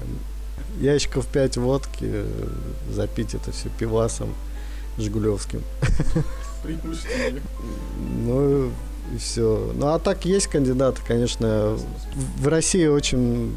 Ящиков 0.80 1.28
5 1.28 1.58
водки, 1.58 2.04
э, 2.04 2.48
запить 2.92 3.34
это 3.34 3.52
все 3.52 3.70
пивасом 3.70 4.34
жигулевским. 4.98 5.62
Ну, 8.26 8.72
и 9.14 9.18
все. 9.18 9.72
Ну, 9.76 9.88
а 9.88 10.00
так 10.00 10.26
есть 10.26 10.48
кандидаты, 10.48 11.02
конечно. 11.06 11.78
В 12.38 12.48
России 12.48 12.86
очень 12.86 13.56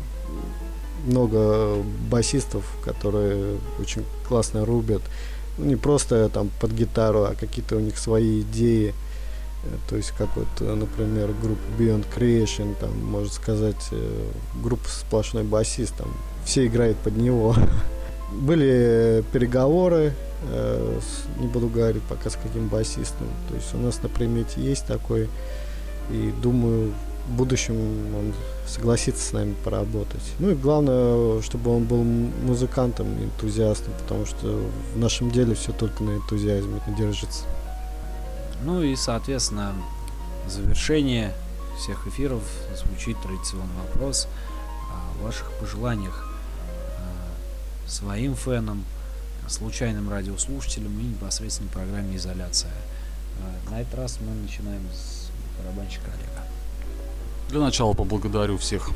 много 1.06 1.82
басистов, 2.10 2.64
которые 2.84 3.58
очень 3.78 4.04
классно 4.26 4.64
рубят. 4.64 5.02
Ну, 5.58 5.66
не 5.66 5.76
просто 5.76 6.28
там 6.28 6.50
под 6.60 6.72
гитару, 6.72 7.24
а 7.24 7.34
какие-то 7.38 7.76
у 7.76 7.80
них 7.80 7.98
свои 7.98 8.40
идеи. 8.40 8.94
То 9.88 9.96
есть, 9.96 10.12
как 10.12 10.28
вот, 10.36 10.46
например, 10.60 11.30
группа 11.42 11.60
Beyond 11.78 12.04
Creation, 12.16 12.74
там, 12.80 12.90
можно 13.04 13.30
сказать, 13.30 13.88
э, 13.92 14.24
группа 14.62 14.88
сплошной 14.88 15.42
басист, 15.44 15.94
там, 15.96 16.08
все 16.44 16.66
играют 16.66 16.96
под 16.98 17.16
него. 17.16 17.54
Были 18.32 19.22
переговоры, 19.32 20.12
э, 20.50 21.00
с- 21.00 21.40
не 21.40 21.46
буду 21.46 21.68
говорить 21.68 22.02
пока 22.08 22.30
с 22.30 22.36
каким 22.36 22.68
басистом. 22.68 23.26
То 23.48 23.54
есть 23.54 23.74
у 23.74 23.78
нас 23.78 24.02
на 24.02 24.08
примете 24.08 24.60
есть 24.60 24.86
такой, 24.86 25.28
и 26.10 26.32
думаю, 26.42 26.92
в 27.28 27.36
будущем 27.36 27.74
он 28.14 28.34
согласится 28.66 29.24
с 29.26 29.32
нами 29.32 29.54
поработать. 29.64 30.20
Ну 30.40 30.50
и 30.50 30.54
главное, 30.54 31.40
чтобы 31.42 31.74
он 31.74 31.84
был 31.84 32.02
музыкантом, 32.02 33.06
энтузиастом, 33.22 33.94
потому 34.02 34.26
что 34.26 34.60
в 34.94 34.98
нашем 34.98 35.30
деле 35.30 35.54
все 35.54 35.72
только 35.72 36.02
на 36.02 36.16
энтузиазме 36.16 36.80
держится. 36.98 37.44
Ну 38.64 38.82
и, 38.82 38.96
соответственно, 38.96 39.74
завершение 40.48 41.34
всех 41.78 42.06
эфиров 42.06 42.42
звучит 42.74 43.20
традиционный 43.20 43.74
вопрос 43.86 44.26
о 44.90 45.22
ваших 45.22 45.52
пожеланиях 45.60 46.26
э, 46.96 47.88
своим 47.88 48.34
фенам, 48.34 48.84
случайным 49.48 50.08
радиослушателям 50.08 50.98
и 50.98 51.02
непосредственно 51.02 51.68
программе 51.68 52.16
«Изоляция». 52.16 52.70
Э, 52.70 53.70
На 53.70 53.82
этот 53.82 53.94
раз 53.96 54.18
мы 54.20 54.34
начинаем 54.34 54.82
с 54.94 55.28
барабанщика 55.58 56.06
Олега. 56.06 56.48
Для 57.50 57.60
начала 57.60 57.92
поблагодарю 57.92 58.56
всех, 58.56 58.88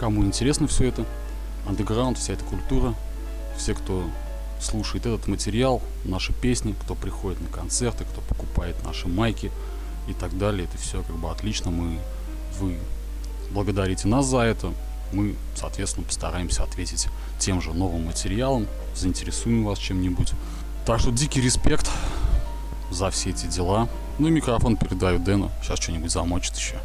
кому 0.00 0.24
интересно 0.24 0.66
все 0.66 0.88
это. 0.88 1.04
Андеграунд, 1.68 2.18
вся 2.18 2.32
эта 2.32 2.44
культура. 2.44 2.94
Все, 3.56 3.74
кто 3.74 4.10
слушает 4.60 5.06
этот 5.06 5.26
материал, 5.26 5.82
наши 6.04 6.32
песни, 6.32 6.74
кто 6.80 6.94
приходит 6.94 7.40
на 7.40 7.48
концерты, 7.48 8.04
кто 8.04 8.20
покупает 8.22 8.76
наши 8.84 9.08
майки 9.08 9.50
и 10.08 10.14
так 10.14 10.36
далее. 10.36 10.64
Это 10.64 10.78
все 10.78 11.02
как 11.02 11.16
бы 11.16 11.30
отлично. 11.30 11.70
Мы, 11.70 11.98
вы 12.58 12.78
благодарите 13.50 14.08
нас 14.08 14.26
за 14.26 14.40
это. 14.40 14.72
Мы, 15.12 15.36
соответственно, 15.54 16.06
постараемся 16.06 16.64
ответить 16.64 17.08
тем 17.38 17.60
же 17.60 17.72
новым 17.72 18.06
материалом, 18.06 18.66
заинтересуем 18.96 19.64
вас 19.64 19.78
чем-нибудь. 19.78 20.32
Так 20.86 21.00
что 21.00 21.10
дикий 21.10 21.40
респект 21.40 21.90
за 22.90 23.10
все 23.10 23.30
эти 23.30 23.46
дела. 23.46 23.88
Ну 24.18 24.28
и 24.28 24.30
микрофон 24.30 24.76
передаю 24.76 25.18
Дэну. 25.18 25.50
Сейчас 25.62 25.78
что-нибудь 25.78 26.10
замочит 26.10 26.56
еще. 26.56 26.76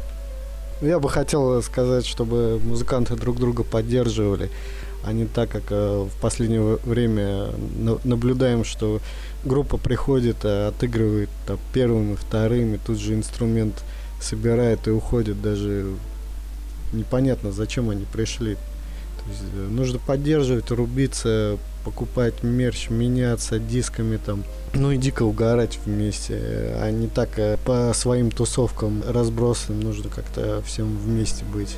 Я 0.80 0.98
бы 0.98 1.10
хотел 1.10 1.62
сказать, 1.62 2.06
чтобы 2.06 2.58
музыканты 2.58 3.14
друг 3.14 3.36
друга 3.36 3.64
поддерживали, 3.64 4.50
а 5.04 5.12
не 5.12 5.26
так, 5.26 5.50
как 5.50 5.64
э, 5.70 6.06
в 6.08 6.20
последнее 6.20 6.78
время 6.84 7.50
на- 7.78 7.98
наблюдаем, 8.04 8.64
что 8.64 9.00
группа 9.44 9.78
приходит, 9.78 10.44
э, 10.44 10.68
отыгрывает 10.68 11.30
там, 11.46 11.58
первым 11.72 12.14
и 12.14 12.16
вторым, 12.16 12.74
и 12.74 12.78
тут 12.78 12.98
же 12.98 13.14
инструмент 13.14 13.82
собирает 14.20 14.86
и 14.86 14.90
уходит, 14.90 15.40
даже 15.40 15.86
непонятно, 16.92 17.52
зачем 17.52 17.88
они 17.90 18.04
пришли. 18.12 18.54
То 18.54 19.30
есть, 19.30 19.42
э, 19.54 19.68
нужно 19.70 19.98
поддерживать, 19.98 20.70
рубиться, 20.70 21.56
покупать 21.84 22.42
мерч, 22.42 22.90
меняться 22.90 23.58
дисками 23.58 24.18
там, 24.18 24.44
ну 24.74 24.90
и 24.90 24.98
дико 24.98 25.22
угорать 25.22 25.78
вместе, 25.86 26.34
а 26.78 26.90
не 26.90 27.06
так 27.06 27.30
по 27.64 27.92
своим 27.94 28.30
тусовкам 28.30 29.02
разбросанным, 29.08 29.80
нужно 29.80 30.10
как-то 30.10 30.62
всем 30.66 30.94
вместе 30.98 31.44
быть. 31.46 31.76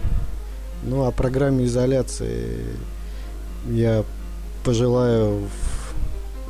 Ну, 0.85 1.05
о 1.05 1.13
программе 1.13 1.67
изоляции 1.67 2.59
я 3.69 4.05
пожелаю 4.65 5.49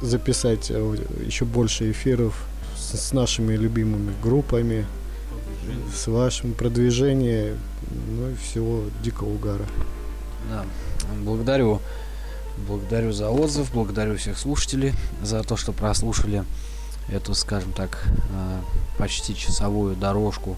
записать 0.00 0.70
э, 0.70 0.96
еще 1.24 1.44
больше 1.44 1.90
эфиров 1.90 2.44
с, 2.76 2.96
с 2.98 3.12
нашими 3.12 3.54
любимыми 3.54 4.12
группами, 4.22 4.86
с 5.94 6.06
вашим 6.08 6.54
продвижением, 6.54 7.58
ну 8.08 8.30
и 8.30 8.34
всего 8.34 8.84
дикого 9.02 9.30
угара. 9.30 9.64
Да, 10.50 10.64
благодарю. 11.24 11.80
Благодарю 12.68 13.12
за 13.12 13.30
отзыв, 13.30 13.72
благодарю 13.72 14.16
всех 14.16 14.38
слушателей 14.38 14.92
за 15.22 15.42
то, 15.42 15.56
что 15.56 15.72
прослушали 15.72 16.44
эту, 17.08 17.34
скажем 17.34 17.72
так, 17.72 18.04
э, 18.06 18.60
почти 18.98 19.34
часовую 19.34 19.96
дорожку. 19.96 20.56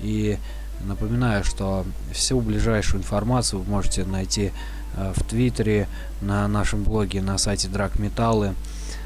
И 0.00 0.38
напоминаю, 0.84 1.44
что 1.44 1.84
всю 2.12 2.40
ближайшую 2.40 3.00
информацию 3.00 3.60
вы 3.60 3.70
можете 3.70 4.04
найти 4.04 4.52
в 4.96 5.22
Твиттере, 5.24 5.88
на 6.20 6.46
нашем 6.48 6.84
блоге, 6.84 7.22
на 7.22 7.38
сайте 7.38 7.68
Драк 7.68 7.98
Металлы, 7.98 8.54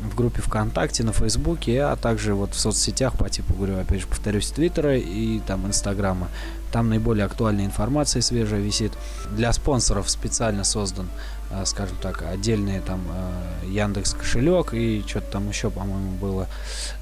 в 0.00 0.14
группе 0.14 0.42
ВКонтакте, 0.42 1.04
на 1.04 1.12
Фейсбуке, 1.12 1.82
а 1.82 1.96
также 1.96 2.34
вот 2.34 2.54
в 2.54 2.58
соцсетях 2.58 3.16
по 3.16 3.28
типу, 3.28 3.54
говорю, 3.54 3.78
опять 3.78 4.00
же, 4.00 4.06
повторюсь, 4.06 4.50
Твиттера 4.50 4.96
и 4.96 5.40
там 5.40 5.66
Инстаграма. 5.66 6.28
Там 6.72 6.88
наиболее 6.88 7.24
актуальная 7.24 7.64
информация 7.64 8.22
свежая 8.22 8.60
висит. 8.60 8.92
Для 9.30 9.52
спонсоров 9.52 10.10
специально 10.10 10.64
создан, 10.64 11.08
э, 11.50 11.64
скажем 11.64 11.96
так, 12.02 12.22
отдельный 12.22 12.80
там 12.80 13.02
э, 13.08 13.66
Яндекс 13.68 14.14
кошелек 14.14 14.74
и 14.74 15.04
что-то 15.06 15.32
там 15.32 15.48
еще, 15.48 15.70
по-моему, 15.70 16.12
было. 16.12 16.48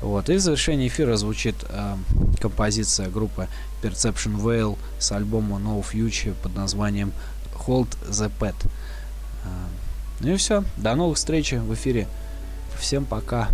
Вот. 0.00 0.28
И 0.28 0.34
в 0.34 0.40
завершении 0.40 0.88
эфира 0.88 1.16
звучит 1.16 1.56
э, 1.68 1.96
композиция 2.40 3.08
группы 3.08 3.48
Perception 3.82 4.40
Veil 4.40 4.78
с 4.98 5.12
альбома 5.12 5.58
No 5.58 5.84
Future 5.84 6.34
под 6.42 6.54
названием 6.54 7.12
Hold 7.66 7.88
the 8.08 8.30
Pet. 8.38 8.54
Ну 10.20 10.32
и 10.32 10.36
все. 10.36 10.64
До 10.76 10.94
новых 10.94 11.16
встреч 11.16 11.52
в 11.52 11.74
эфире. 11.74 12.06
Всем 12.78 13.04
пока. 13.04 13.48